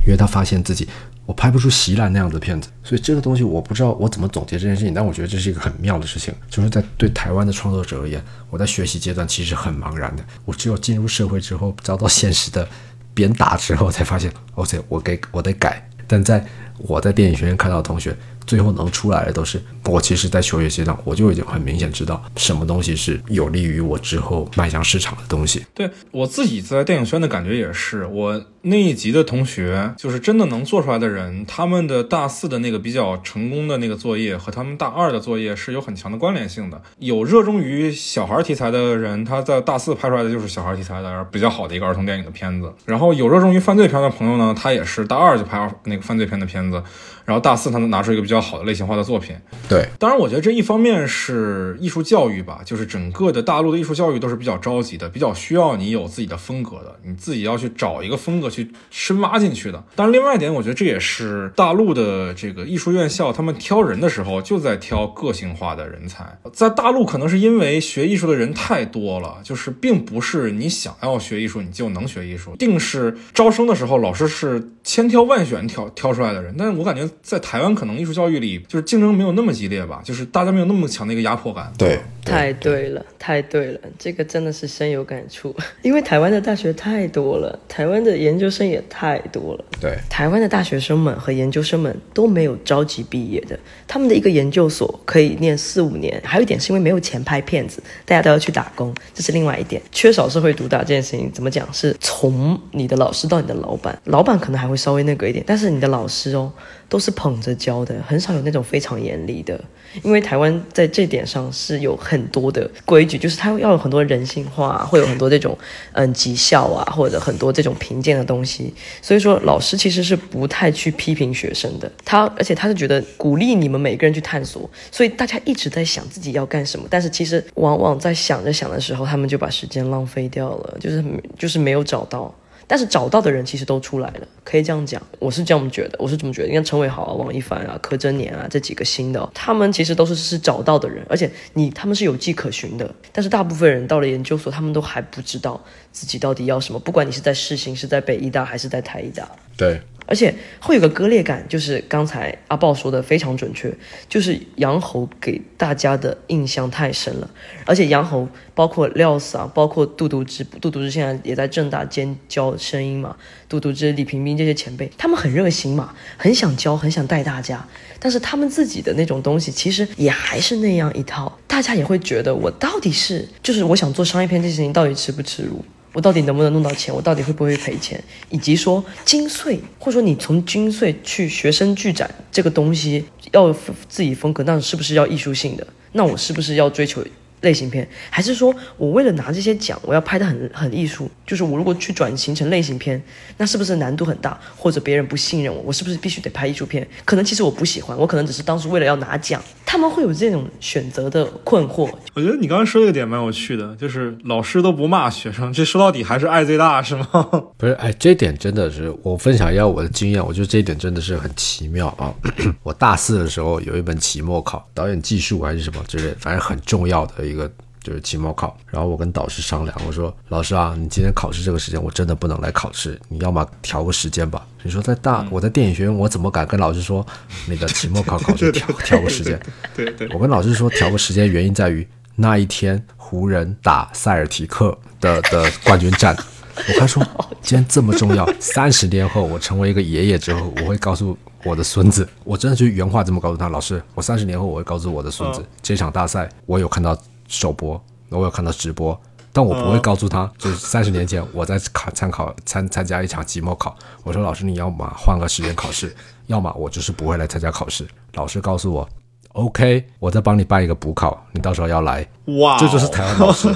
[0.07, 0.87] 因为他发现自己。
[1.31, 4.93] 我拍不出席兰那样的片子，所以这个东西我不知道我怎么总结这件事情。
[4.93, 8.21] 但我觉得这是一个很妙的事情，就是在对台湾的创作者而言，
[8.51, 10.25] 我在学习阶段其实很茫然的。
[10.45, 12.69] 我只有进入社会之后，遭到现实的
[13.15, 15.89] 鞭打之后，才发现，OK，我给我得改。
[16.09, 16.45] 但在
[16.79, 18.17] 我在电影学院看到的同学。
[18.51, 25.65] 最后能出来的都是我，其实，在求学阶段，我就已经很明显知道什么东西是有利于我之后迈向市场的东西。
[25.73, 36.83] 对我自己在电影圈的感觉也是，我那一级的同学，就是真的能做出来的人，他们的大四的那个比较成功的那个作业和他们大二的作业是有很强的关联性的。
[36.99, 42.73] 有热衷于小孩题材的人，他在大四拍出来的就是小孩题材的比较好的一个儿童电影的片子。
[42.85, 46.83] 然后有热衷于犯罪片的朋友呢，他也是大二就拍那个犯罪片的片子。
[47.25, 49.37] 然后大四他能拿出一个比较好的类型化的作品，
[49.69, 49.89] 对。
[49.99, 59.85] 当然，我觉得这一方面是艺术教育吧，就是整个的大陆的艺术教育都是比较着急的，比较需要你有自己的风格的，你自己要去找一个风格去深挖进去的。
[59.95, 66.39] 但是，另外一点，我觉得这也是大陆的这个艺术院校他们挑人的时候就在挑个性化的人才。
[66.53, 76.55] 在大陆可能是因为学艺术的人太多了，就是并不是你想要学艺术你就能学艺术，定是招生的时候老师是千挑万选挑挑出来的人。
[76.57, 77.10] 但是我感觉。
[77.23, 81.73] 在台湾，可能艺术教育里就是竞争没有那么激烈吧，就是大家没有那么强的一个压迫感。
[81.79, 85.55] 对，太对了，太对了，这个真的是深有感触。
[85.83, 89.65] 因为台湾的大学太多了，台湾的研究生也太多了。
[89.81, 96.21] 对，台湾的大学生们和研究生们都没有着急毕业的，他们的一个研究所可以念四五年。
[96.25, 99.81] 还有一点是因为没有钱拍片子，大家都要去打工，这是另外一点。
[99.91, 101.67] 缺少社会毒打这件事情怎么讲？
[101.73, 106.53] 是从你的老师到你的老板，老板可能还会稍微那个一点，但是你的老师哦。
[106.91, 109.59] 都是捧着教的，很少有那种非常严厉的。
[110.03, 115.57] 因为台湾在这点上是有很多的规矩，就是它要有很多人性化，会有很多这种
[115.93, 118.75] 嗯绩效啊，或者很多这种评鉴的东西。
[119.01, 121.91] 所以说，老师其实是不太去批评学生的。
[122.05, 126.87] 他而且他是觉得鼓励你们每个人去探索，所以大家一直在想自己要干什么。
[126.91, 131.05] 但是其实往往在想着想的时候，他们就把时间浪费掉了，就是
[131.39, 132.33] 就是没有找到。
[132.71, 136.47] 但是找到的人其实都出来了，可以这样讲，我是这样觉得，我是这么觉得。
[136.47, 142.89] 你看陈伟豪啊、王一凡啊、柯震年啊这几个新的，他们其实都是是找到的人，而且你他们是有迹可循的。
[143.11, 145.61] 但是大部分人到了研究所，他们都还不知道
[145.91, 149.29] 自己到底要什么，不管你是在世新、是在北医大还是在台医大。
[149.57, 149.81] 对。
[150.11, 153.73] 而且会有个割裂感，就是刚才阿豹说的非常准确，
[154.09, 157.31] 就是杨侯给大家的印象太深了。
[157.65, 163.17] 而且杨侯包括廖啊，包括杜笃之，杜笃之现在也在正大兼教声音嘛。
[163.49, 167.65] 杜笃之、李平冰这些前辈，他们很热心嘛，很想教，很想带大家。
[168.01, 171.39] 但是他们自己的那种东西，其实也还是那样一套。
[171.47, 175.65] 大家也会觉得，我到底是就是我想做商业片这件事情，到底耻不耻辱？
[175.93, 176.95] 我到底能不能弄到钱？
[176.95, 178.03] 我到底会不会赔钱？
[178.29, 183.53] 以及说金穗，或者说你从金穗去学生剧展这个东西要
[183.89, 185.67] 自己风格，那是不是要艺术性的？
[185.93, 187.05] 那我是不是要追求？
[187.41, 191.11] 类型片，还是说我为了拿这些奖，我要拍的很很艺术？
[191.27, 193.03] 就是我如果去转型成类型片，
[193.39, 194.39] 那是不是难度很大？
[194.55, 196.87] 或者别人不信任我，我是不是必须得拍艺术片？
[197.07, 199.43] 可能其实我不喜欢，我可能只是当时为了要拿奖。
[199.71, 201.89] 他们会有这种选择的困惑。
[202.13, 207.07] 我觉得你刚刚说这个点蛮有趣的，就是老师都不骂学生，这说到底还是爱最大，是吗？
[207.57, 212.13] 不是，哎，这点真的是我分享一下我的经验，我觉得这一点真的是很奇妙啊。
[212.65, 217.49] 我大四的时候有一本期末考，导演技术还是什么之类，反正很重要的一个。
[217.83, 227.05] 就是期末考，然后我跟导师商量，我说：“老师啊，你今天考试这个时间我真的不能来考试，你要么调个时间吧。”你说在大我在电影学院，我怎么敢跟老师说
[227.49, 229.41] 那个期末考考试调调个时间？
[229.75, 236.15] 对对，我跟老师说调个时间，原因在于那一天湖人打塞尔提克的的冠军战。
[236.55, 237.03] 我他说，
[237.41, 246.95] 今天这么重要，三十年后我成为一个爷爷之后，我会告诉我的孙子，我真的就原话这么告诉他：“老师，我三十年后我会告诉我的孙子，这场大赛我有看到。”
[247.31, 249.01] 首播，我有看到直播，
[249.33, 253.77] 但我不会告诉他，就是三十年前我在考参考参参加一场期末考。
[254.03, 255.95] 我说老师，你要么换个时间考试，
[256.27, 257.87] 要么我就是不会来参加考试。
[258.15, 258.89] 老师告诉我
[259.29, 262.05] ，OK，我再帮你办一个补考，你到时候要来。
[262.41, 263.49] 哇，这就是台湾老师。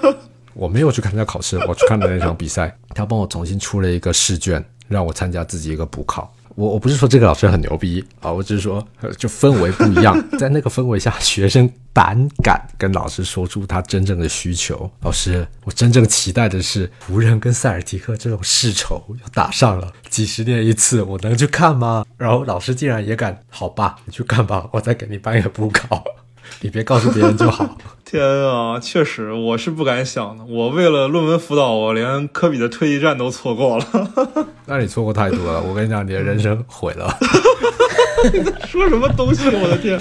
[0.52, 6.30] 我没有去参加考试，我去看了那场比赛，他帮我重新出了一个试卷，让我参加自己一个补考。
[6.54, 8.86] 我我不是说这个老师很牛逼啊，我只是说
[9.16, 14.90] 就氛围不一样， 在那个氛围下，学生胆敢跟老师说出他真正的需求。
[15.00, 22.04] 老师，我真正期待的是湖人跟塞尔提克这种世仇要打上了，几十年一次，我能去看吗？
[22.16, 26.04] 然后老师竟然也敢，好吧，你去看吧，我再给你办一个补考。
[26.60, 27.76] 你别告诉别人就好。
[28.04, 30.44] 天啊，确实，我是不敢想的。
[30.44, 33.86] 我为了论文辅导，我连科比的退役战都错过了。
[34.66, 35.62] 那你错过太多了。
[35.62, 37.16] 我跟你讲，你的人生毁了。
[38.32, 39.48] 你在说什么东西？
[39.48, 39.98] 我的天！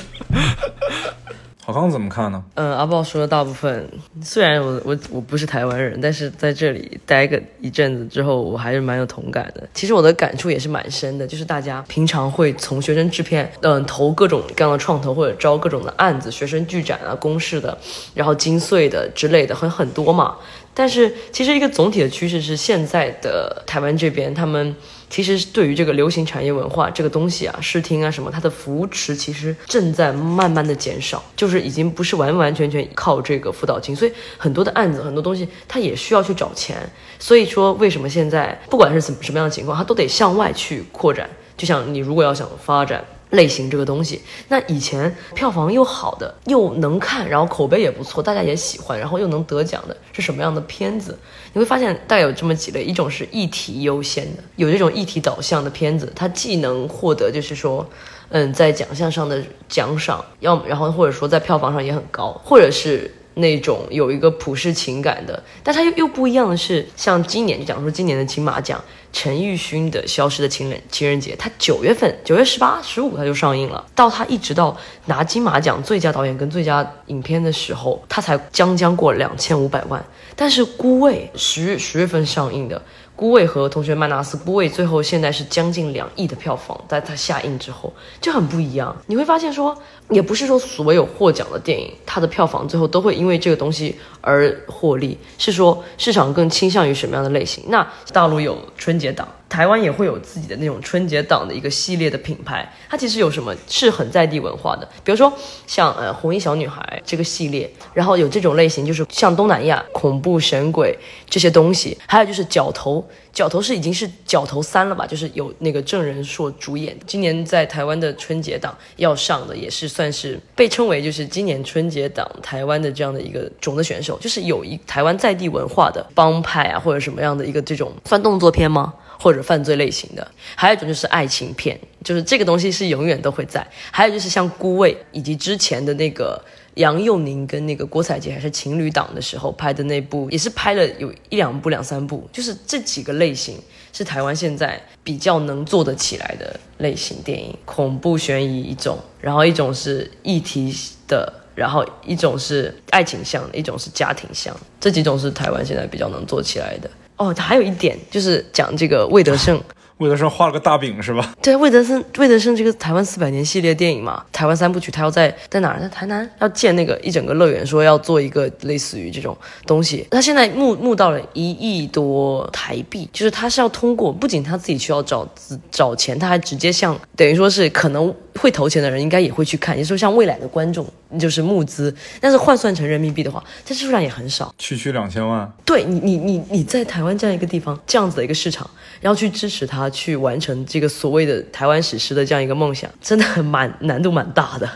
[1.64, 2.44] 郝康怎么看呢？
[2.56, 3.88] 嗯，阿豹说的大部分，
[4.22, 9.68] 虽然我我我不是台湾人，但是在这里待个一阵子之后，我还是蛮有同感的。
[9.74, 17.78] 其实我的感触也是蛮深的，就是大家平常会从学生制片，嗯，投各种各样的创投或者招各种的案子，学生剧展啊、公示的，
[18.16, 20.36] 然后精粹的之类的，很很多嘛。
[20.74, 24.76] 但是其实一个总体的趋势是，现在的台湾这边，他们
[25.10, 36.78] 其实对于这个流行产业文化这个东西啊，视听啊什么，它的扶持其实正在慢慢的减少，就是已经不是完完全全靠这个辅导金，所以很多的案子，很多东西它也需要去找钱。
[37.20, 41.30] 所以说，为什么现在不管是怎什么样的情况，它都得向外去扩展。
[41.58, 43.04] 就像你如果要想发展。
[43.32, 51.18] 类型这个东西，那以前票房又好的，又能看，然后口碑也不错，大家也喜欢，然后又能得奖的是什么样的片子？
[51.54, 57.86] 你会发现大概有这么几类，一种是议题优先的，有这种议题导向的片子，它既能获得就是说，
[58.30, 63.12] 嗯，在奖项上的奖赏，要然后或者说在票房上也很高，或者是。
[63.34, 80.04] 那种有一个普世情感的，但它又又不一样的是，像今年就讲说今年的金马奖，陈奕迅的《消失的情人情人节》，他九月份九月十八、十五他就上映了，到他一直到拿金马奖最佳导演跟最佳影片的时候，他才将将过两千五百万。
[80.36, 82.82] 但是《孤卫》十十月份上映的。
[83.22, 88.98] 孤味和同学麦纳斯，孤味最后现在是将近两亿的票房，在它下映之后就很不一样。
[89.06, 89.78] 你会发现说，
[90.10, 97.64] 也不是说所有获奖的电影，它的票房最后都会因为这个东西而获利，是说市场更倾向于什么样的类型？
[97.68, 99.28] 那大陆有春节档。
[99.52, 105.32] 台湾也会有自己的那种春节档的一个系列的品牌，它其实有什么是很在地文化的，比如说
[105.68, 110.98] 像呃红衣小女孩这个系列，然后有这种类型就是像东南亚恐怖神鬼
[111.30, 128.94] 这些东西，还有就是角头，角头是已经是角头三了吧，就是有那个郑仁硕主演，今年在台湾的春节档要上的，也是算是被称为就是今年春节档台湾的这样的一个种子选手，就是有一台湾在地文化的帮派啊或者什么样的一个这种算动作片吗？
[129.18, 133.64] 或者犯罪类型的，还有一种就是爱情片，就是这个东西是永远都会在。
[133.92, 136.44] 还有就是像《孤味》，以及之前的那个
[136.76, 142.28] 杨佑宁跟那个郭采洁还是情侣档的时候拍的那部，也是拍了有一两部、两三部。
[142.32, 143.58] 就是这几个类型
[143.92, 150.74] 是台湾现在比较能做得起来的类型电影，恐怖悬疑一种，然后一种是议题
[151.08, 156.90] 的，然后一种是爱情向，一种是家庭向，这几种是台湾现在比较能做起来的。
[157.18, 159.62] 哦，还有一点就是讲这个魏德胜。
[160.02, 161.32] 魏德胜画了个大饼是吧？
[161.44, 165.80] 对，魏德森，魏德胜这个台湾四百年系列电影嘛，台湾三部曲，他要在在哪儿？
[165.80, 169.38] 在台南要建那个一整个乐园，说要做一个类似于这种
[169.68, 170.08] 东西。
[170.10, 180.86] 他现在募募到了一亿多台币，就是他是要通过，不仅他自己需要找资找钱，他还直接向等于说是可能会投钱的人应该也会去看，也就是说像未来的观众
[181.20, 184.54] 就是募资，但是换算成人民币的话，这数量也很少。
[184.58, 188.70] 区区两千万，对你，你你你在台湾这样一个地方，这样子的一个市场，
[189.00, 194.70] 然后去支持他去完成这个所谓的台湾史诗的这样一个梦想，真的很蛮难度蛮大的。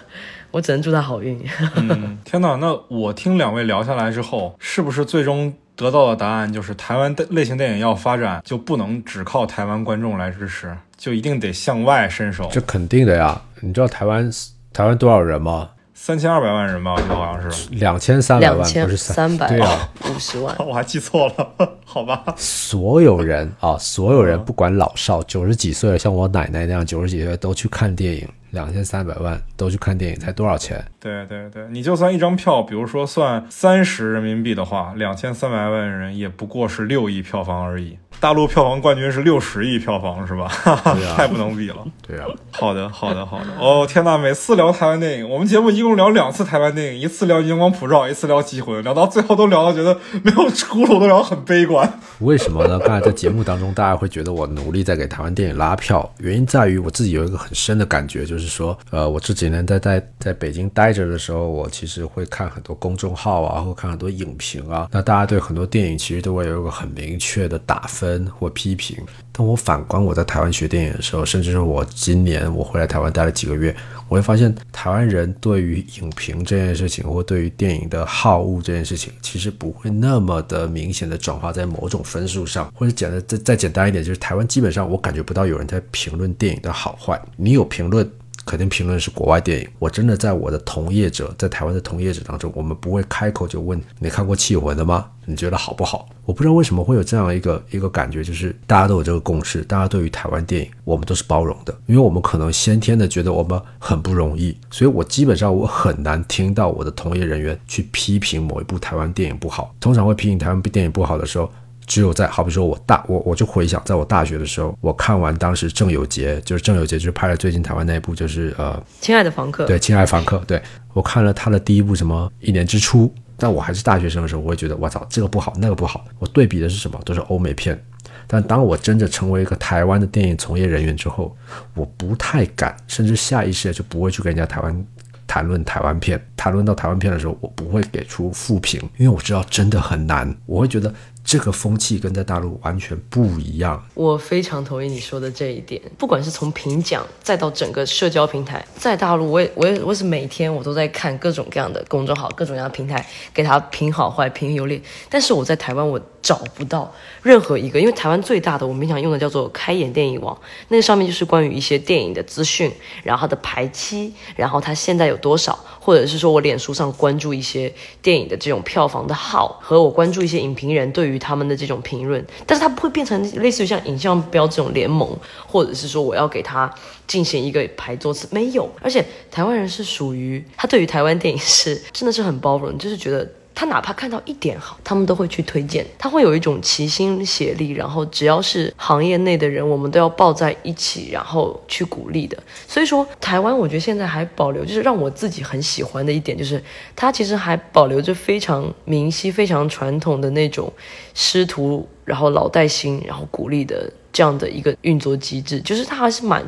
[0.51, 1.37] 我只能祝他好运。
[1.75, 2.55] 嗯，天哪！
[2.55, 12.49] 那我听两位聊下来之后，是不是最终得到的答案就是台湾的类型电影要发展，就不能只靠台湾观众来支持，就一定得向外伸手？
[12.51, 13.41] 这肯定的呀。
[13.61, 14.29] 你知道台湾
[14.73, 15.69] 台湾多少人吗？
[15.97, 20.53] 三千二百万人吧，我记得好像是两千三百万，不是三百对啊，五十万。
[20.59, 22.21] 我还记错了，好吧？
[22.35, 30.83] 所有人啊，所有人不管老少，九十几岁了，像我奶奶那样九十几岁都去看电影，两千三百万都去看电影，才多少钱？
[30.99, 37.97] 对对对，你就算一张票，比如说算三十人民币的话，两千三百万人也不过是六亿票房而已。
[38.19, 40.49] 大陆票房冠军是六十亿票房，是吧？
[40.95, 41.75] 对啊 太不能比了。
[42.07, 43.45] 对啊，好的，好的，好的。
[43.59, 51.99] 哦，天呐，每次聊台湾电影，我们节目一共聊两次台湾电影，一次聊《阳光普照》，一次聊《机魂》，聊到最后都聊到觉得没有出路，都聊得很悲观。
[52.19, 52.79] 为什么呢？
[52.79, 68.04] 刚才在节目当中，大家会觉得我努力在给台湾电影拉票，原因在于我自己有一个很深的感觉，就是说，呃，我这几年在在在北京待着的时候，我其实会看很多公众号啊，或看很多影评啊，那大家对很多电影其实都会有一个很明确的打分
[68.37, 68.97] 或批评。
[69.31, 73.75] 但我反观我在台湾学电影的时候，甚至是我今年我回来台湾待了几个月，
[74.07, 88.09] 我会发现台湾人对于影评这件事情，或对于电影的好恶这件事情，其实不会那么的明显的转化在某种分数上，或者讲的再再简单一点，就是台湾基本上我感觉不到有人在评论电影的好坏，你有评论。
[88.45, 89.67] 肯定评论是国外电影。
[89.79, 95.07] 我真的在我的同业者，在台湾的同业者当中，我们不会开口就问你看过《气魂》的吗？
[95.27, 96.07] 你觉得好不好？
[96.23, 109.73] 我不知道为什么会有这样一个一个感觉，就是大家都有这个共识，大家对于台湾电影，我们都是包容的，因为我们可能先天的觉得我们很不容易，所以我基本上我很难听到我的同业人员去批评某一部台湾电影不好。
[109.79, 111.51] 通常会批评台湾电影不好的时候。
[111.85, 120.61] 只有在好比说我大我我就回想，在我大学的时候，我看完当时郑有杰，就是郑有杰就是拍了最近台湾那一部，就是呃亲爱的房客，对，亲爱的房客，对
[120.93, 126.99] 我看了他的第一部什么一年之初，但我还是大学生的时候，我会觉得我操这个不好那个不好，我对比的是什么？
[127.05, 127.79] 都是欧美片。
[128.27, 131.35] 但当我真的成为一个台湾的电影从业人员之后，
[131.75, 134.85] 我不太敢，甚至下意识的就不会去跟人家台湾
[135.27, 136.19] 谈论台湾片。
[136.35, 140.35] 谈论到台湾片的时候，我不会给出负评，因为我知道真的很难。
[140.47, 140.91] 我会觉得
[141.25, 143.83] 这个风气跟在大陆完全不一样。
[143.95, 145.81] 我非常同意你说的这一点。
[145.97, 153.03] 不管是从评奖，再到整个社交平台，在大陆，我也我也我是每天我都在看各种各样的公众号、各种各样的平台，
[153.33, 154.79] 给他评好坏、评优劣。
[155.09, 162.71] 但是我在台湾，我找不到任何一个，因为台湾最大的我们平常用的叫做开眼电影网，那个上面就是关于一些电影的资讯，
[163.03, 167.71] 然后它的排期，然后它现在有多少，或者是说我脸书上关注一些
[168.01, 175.15] 电影的这种票房的号，和我关注一些影评人对于他们的这种评论，但是他不会变成类似于像影像标这种联盟，
[175.45, 176.73] 或者是说我要给他
[177.05, 178.67] 进行一个排座次，没有。
[178.81, 183.29] 而且台湾人是属于他对于台湾电影是真的是很包容，就是觉得。
[183.55, 185.85] 他哪怕看到一点好，他们都会去推荐。
[185.97, 192.37] 他会有一种齐心协力，然后只要是行业内的人，我们都要抱在一起，然后去鼓励的。
[192.67, 196.61] 所以说，台湾我觉得现在还保留，就是让我自己很喜欢的一点，就是
[196.95, 200.71] 它其实还保留着非常明晰、非常传统的那种
[201.13, 203.89] 师徒，然后老带新，然后鼓励的。
[204.15, 206.41] 这样的一个运作机制，就是他还是蛮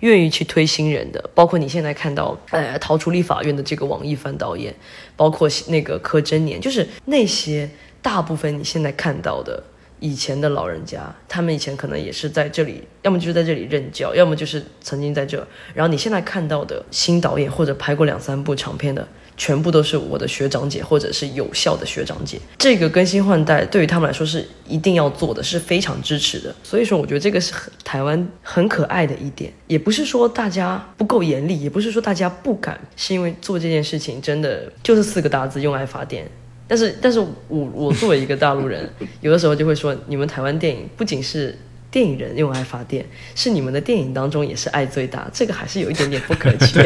[0.00, 1.30] 愿意去推新人的。
[1.34, 4.74] 包括你现在看到，呃，逃出立法院的这个王一帆导演，
[5.16, 7.70] 包括那个柯震年，就是那些
[8.02, 9.62] 大部分你现在看到的
[10.00, 15.38] 以前的老人家，他们以前可能也是在这里，要么就是在这里任教，要么就是曾经在这。
[15.72, 19.08] 然后你现在看到的新导演或者拍过两三部长片的。
[19.36, 22.38] 全部都是我的学长姐，或者是有效的学长姐。
[22.58, 26.54] 这个更新换代对于他们来说是一定要做的，是非常支持的。
[26.62, 36.26] 所以说，我觉得这个是台湾很可爱的一点，也不是说大家不够严厉，也不是说大家不敢，是因为做这件事情真的就是四个大字：用爱发电。
[36.66, 37.28] 但是，但是我
[37.74, 38.88] 我作为一个大陆人，
[39.20, 41.58] 有的时候就会说，你们台湾电影不仅是。
[41.94, 46.80] 电影人用爱发电，是你们的电影当中也是爱最大，这个还是有一点点不可取，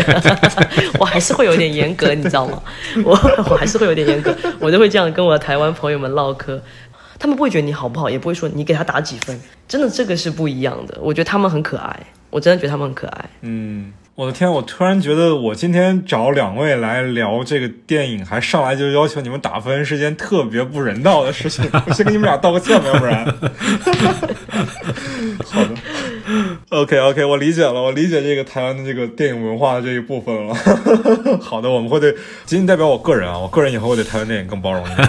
[1.00, 2.62] 我还是会有点严格，你知道吗？
[3.06, 3.12] 我
[3.48, 6.60] 我还是会有点严格，我就会这样跟我的台湾朋友们唠嗑。
[7.18, 10.98] 他们不会觉得你好不好，也不会说你给他打几分，真的这个是不一样的。
[11.00, 11.98] 我觉得他们很可爱，
[12.28, 13.30] 我真的觉得他们很可爱。
[13.40, 21.64] 嗯，我的天，我突然觉得我今天找两位来聊这个电影，还上来就要求你们打分，是件特别不人道的事情。
[21.86, 23.24] 我先给你们俩道个歉吧，要不然。
[25.46, 25.70] 好的
[26.70, 30.54] ，OK OK，我理解了，我理解这个台湾的这个电影文化的这一部分了。
[31.40, 32.10] 好的，我们会对
[32.44, 35.08] 仅仅代表我个人啊，我个人以后会对台湾电影更包容一点。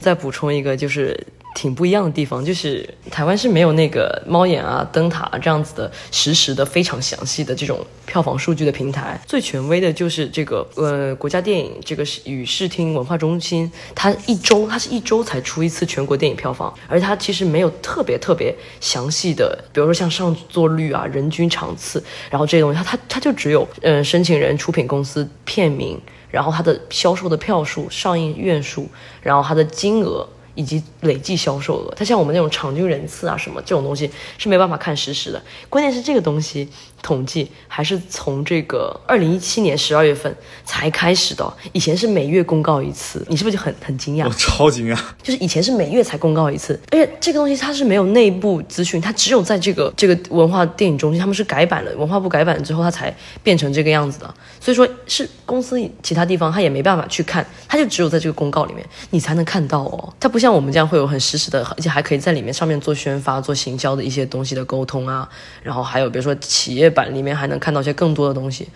[0.00, 1.18] 再补充一个，就是
[1.54, 9.20] 挺不一样的地方，就是台湾是没有那个猫眼啊、灯塔这样子的实时的非常详细的这种票房数据的平台。
[9.26, 26.00] 最权威的就是这个呃国家电影这个是与视听文化中心，它一周它是一周才出一次全国电影票房，而它其实没有特别特别详细的，比如说像上座率啊、人均场次，然后这些东西，它它它就只有呃申请人、出品公司、片名。
[26.30, 28.88] 然后它的销售的票数、上映院数，
[29.22, 30.26] 然后它的金额
[30.58, 35.40] 以及累计销售额，它像我们那种场均人次啊什么这种东西是没办法看实时的。
[35.68, 36.68] 关键是这个东西
[37.00, 40.34] 统计还是从这个二零一七年十二月份
[40.64, 44.30] 才开始的，以前是每月公告一次，你是不是就很很惊讶我？
[44.30, 54.34] 超惊讶，就是以前是每月才公告一次，而且这个东西它是没有内部资讯，它只有在这个这个文化电影中心，他们是改版了，文化部改版之后，它才变成这个样子的。
[54.58, 60.12] 所以说是公司其他地方它也没办法去看，它就只有在这个公告里面你才能看到哦。
[60.18, 65.28] 它不像像我们这样会有很实时的，而且还可以在里面上面做宣发、做行销的一些东西的沟通啊，
[65.62, 68.66] 然后还有比如说企业版里面还能看到一些更多的东西，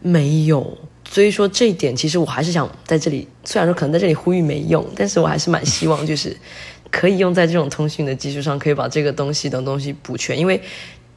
[0.00, 0.76] 没有。
[1.08, 6.36] 所以说这一点，其实我还是想在这里，虽然说可能在这里呼吁没用，但是我还是蛮希望就是
[6.90, 10.60] 可以用在这种通讯的基础上，可以把这个东西等东西补全，因为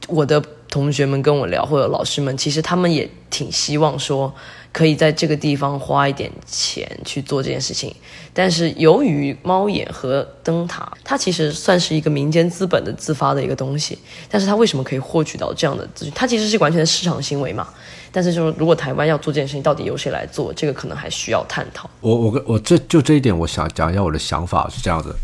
[0.06, 0.40] 我的
[0.74, 4.34] 同学们跟我聊，或者老师们，其实他们也挺希望说，
[4.72, 7.94] 可以在这个地方花一点钱去做这件事情。
[8.32, 13.96] 但是由于猫眼和灯塔，它其实算是一个民间资本的自发的一个东西，
[14.28, 16.12] 但是它为什么可以获取到这样的资讯？
[16.12, 17.68] 它其实是完全的市场行为嘛。
[18.10, 20.52] 但是就是如果台湾要做这件事情，到底由谁来做？
[20.54, 21.88] 这个可能还需要探讨。
[22.00, 25.14] 我我我这就这一点，我想讲一下我的想法是这样的。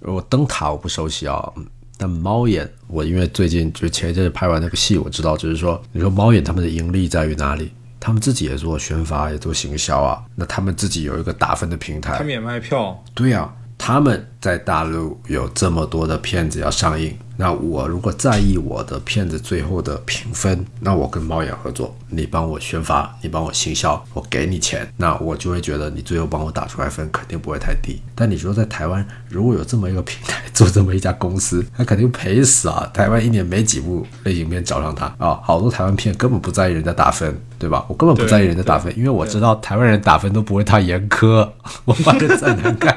[0.00, 1.52] 我灯塔我不熟悉啊，
[1.96, 7.72] 但猫眼我因为最近就前一阵子拍完那个戏，我知道就是说，你说猫眼他们的盈利在于哪里？
[7.98, 10.22] 他们自己也做宣发，也做行销啊。
[10.34, 28.00] 那他们自己有一个打分的平台他，们也卖票，对呀、他们在大陆有这么多的片子要上映，那我如果在意我的片子最后的评分，那我跟猫眼合作，你帮我宣发，你帮我行销，我给你钱，那我就会觉得你最后帮我打出来分肯定不会太低。
[28.14, 32.90] 但你说在台湾如果有这么一个平台做这么一家公司，那肯定赔死啊！
[32.94, 37.84] 台湾一年没几部类型片找上他啊，好多台湾片根本不在意人家打分，对吧？
[37.88, 41.48] 我根本不在意人家打分，因为我知道台湾人打分都不会太严苛，
[41.84, 42.96] 我反正再难看。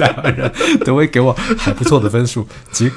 [0.00, 0.52] 台湾人
[0.84, 2.90] 都会给我还不错的分数，尽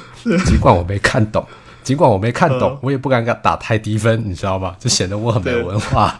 [0.46, 1.46] 尽 管我没看懂，
[1.82, 4.74] 尽管我没看懂，我也不敢打太低分，你知道吗？
[4.78, 6.18] 就显得我很没文化。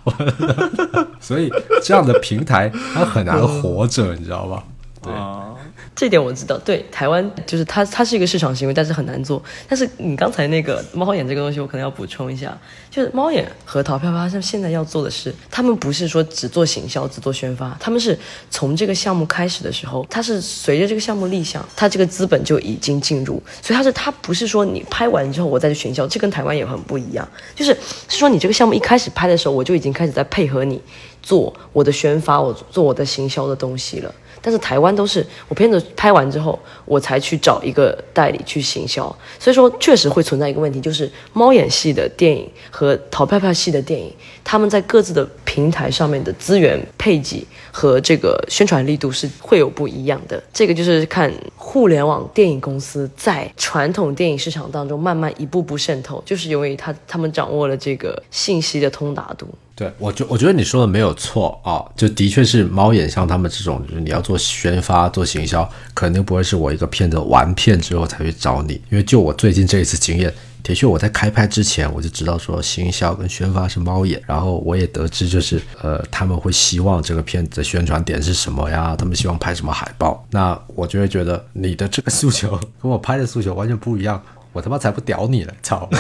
[1.21, 1.51] 所以
[1.83, 4.63] 这样的平台它很难活着，你知道吗？
[5.03, 5.54] 对啊，
[5.97, 9.41] 这点我知道，对台湾就是它，它是一个市场行为，但是很难做。
[9.69, 12.59] 但是你刚才那个猫眼这个东西，我可能要补充一下，
[12.91, 18.19] 就是猫眼和淘票发现现在要做的是，他们不是说只做行销、只做宣发，他们是
[18.51, 27.73] 从这个项目开始的时候，它是随着这个项目立项，它这个资本就已经进入，所以它是它不是说你拍完之后我再去行销，这跟台湾也很不一样，就是
[28.09, 30.83] 是说你这个项目一开始拍的时候，我就已经开始在配合你
[31.23, 34.13] 做我的宣发，我做我的行销的东西了。
[34.45, 39.05] 但是台湾都是我片子拍完之后，我才去找一个代理去行销，
[39.39, 44.13] 所以说确实会存在一个问题，就是猫眼系的电影和淘票票系的电影，
[44.45, 50.43] 他们在各自的平台上面的资源配给和这个宣传力度是会有不一样的。
[50.53, 59.49] 这个就是看互联网电影公司在传统电影市场当中慢慢一步步渗透，就是因为他他们掌握了这个信息的通达度。
[59.77, 84.23] 对，我觉我觉得你说的没有错啊，就的确是猫眼像他们这种，就是你要做宣发、做行销，肯定不会是我一个片子完片之后才去找你，因为就我最近这一次经验，的确我在开拍之前我就知道说行销跟宣发是猫眼，然后我也得知就是呃他们会希望这个片子的宣传点是什么呀，他们希望拍什么海报，那我就会觉得你的这个诉求跟我拍的诉求完全不一样，
[84.53, 85.91] 我他妈才不屌你了，操，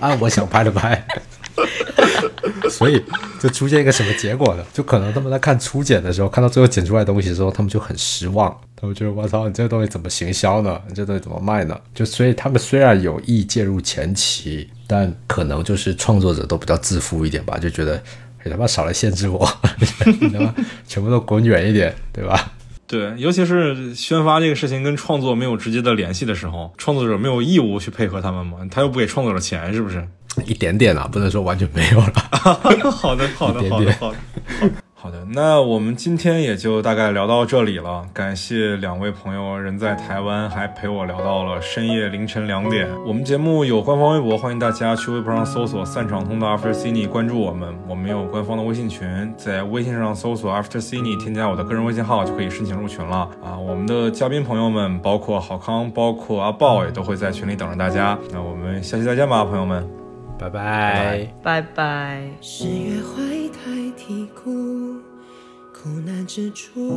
[0.00, 1.06] 按我想拍的拍。
[2.78, 3.02] 所以
[3.40, 4.64] 就出现一个什么结果呢？
[4.72, 10.80] 就可能他们在看初剪的时候，看到最后剪出来东西的时候，他们就很失望，他们觉得我操，你这个东西怎么行销呢？
[10.88, 11.78] 你这东西怎么卖呢？
[11.94, 18.02] 就所以他们虽然有意介入前期，但可能就是创作者都比较自负一点吧，就觉得。
[18.46, 19.48] 哎他妈少来限制我，
[20.20, 20.54] 你他妈
[20.86, 22.52] 全部都滚远一点，对吧？
[22.86, 30.06] 对，尤其是宣发这个事情跟创作没有直接的联系的时候，创作者没有义务去配合他们嘛，他又不给创作者钱，是不是？
[30.44, 32.12] 一点点啊，不能说完全没有了。
[32.30, 34.18] 好的，好的，好的，好的。
[35.04, 38.06] 好的，那我们今天也就大概聊到这里了。
[38.14, 42.88] 感谢两位朋友人在台湾，还陪我聊到了深夜凌晨两点。
[43.06, 47.68] 我们节目有官方微博，欢迎大家去微博上搜索“散场通道 After Cine” 关注我们。
[47.86, 53.58] 我们有官方的微信群，在微信上搜索 After Cine，添加我的个人微信号就可以申请入群了啊。
[53.58, 58.18] 我们的嘉宾朋友们，包括郝康，包括阿豹，也都会在群里等着大家。
[58.32, 60.03] 那我们下期再见吧，朋友们。
[60.44, 61.34] 拜拜。
[61.42, 62.30] 拜拜。
[62.42, 65.00] 十月怀胎啼哭，
[65.72, 66.92] 苦难之处。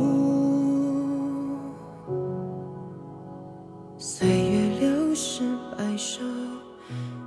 [3.96, 5.42] 岁月流逝，
[5.78, 6.20] 白首，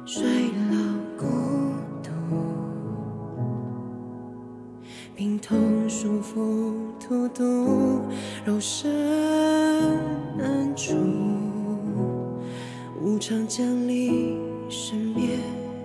[0.05, 0.23] 衰
[0.69, 0.77] 老
[1.17, 1.25] 孤
[2.03, 2.11] 独。
[5.15, 8.03] 病痛束缚，荼毒，
[8.45, 8.91] 肉身
[10.37, 10.93] 难除。
[13.01, 15.39] 无常降临，身边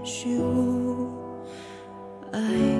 [0.06, 1.10] 虚无，
[2.30, 2.75] 爱。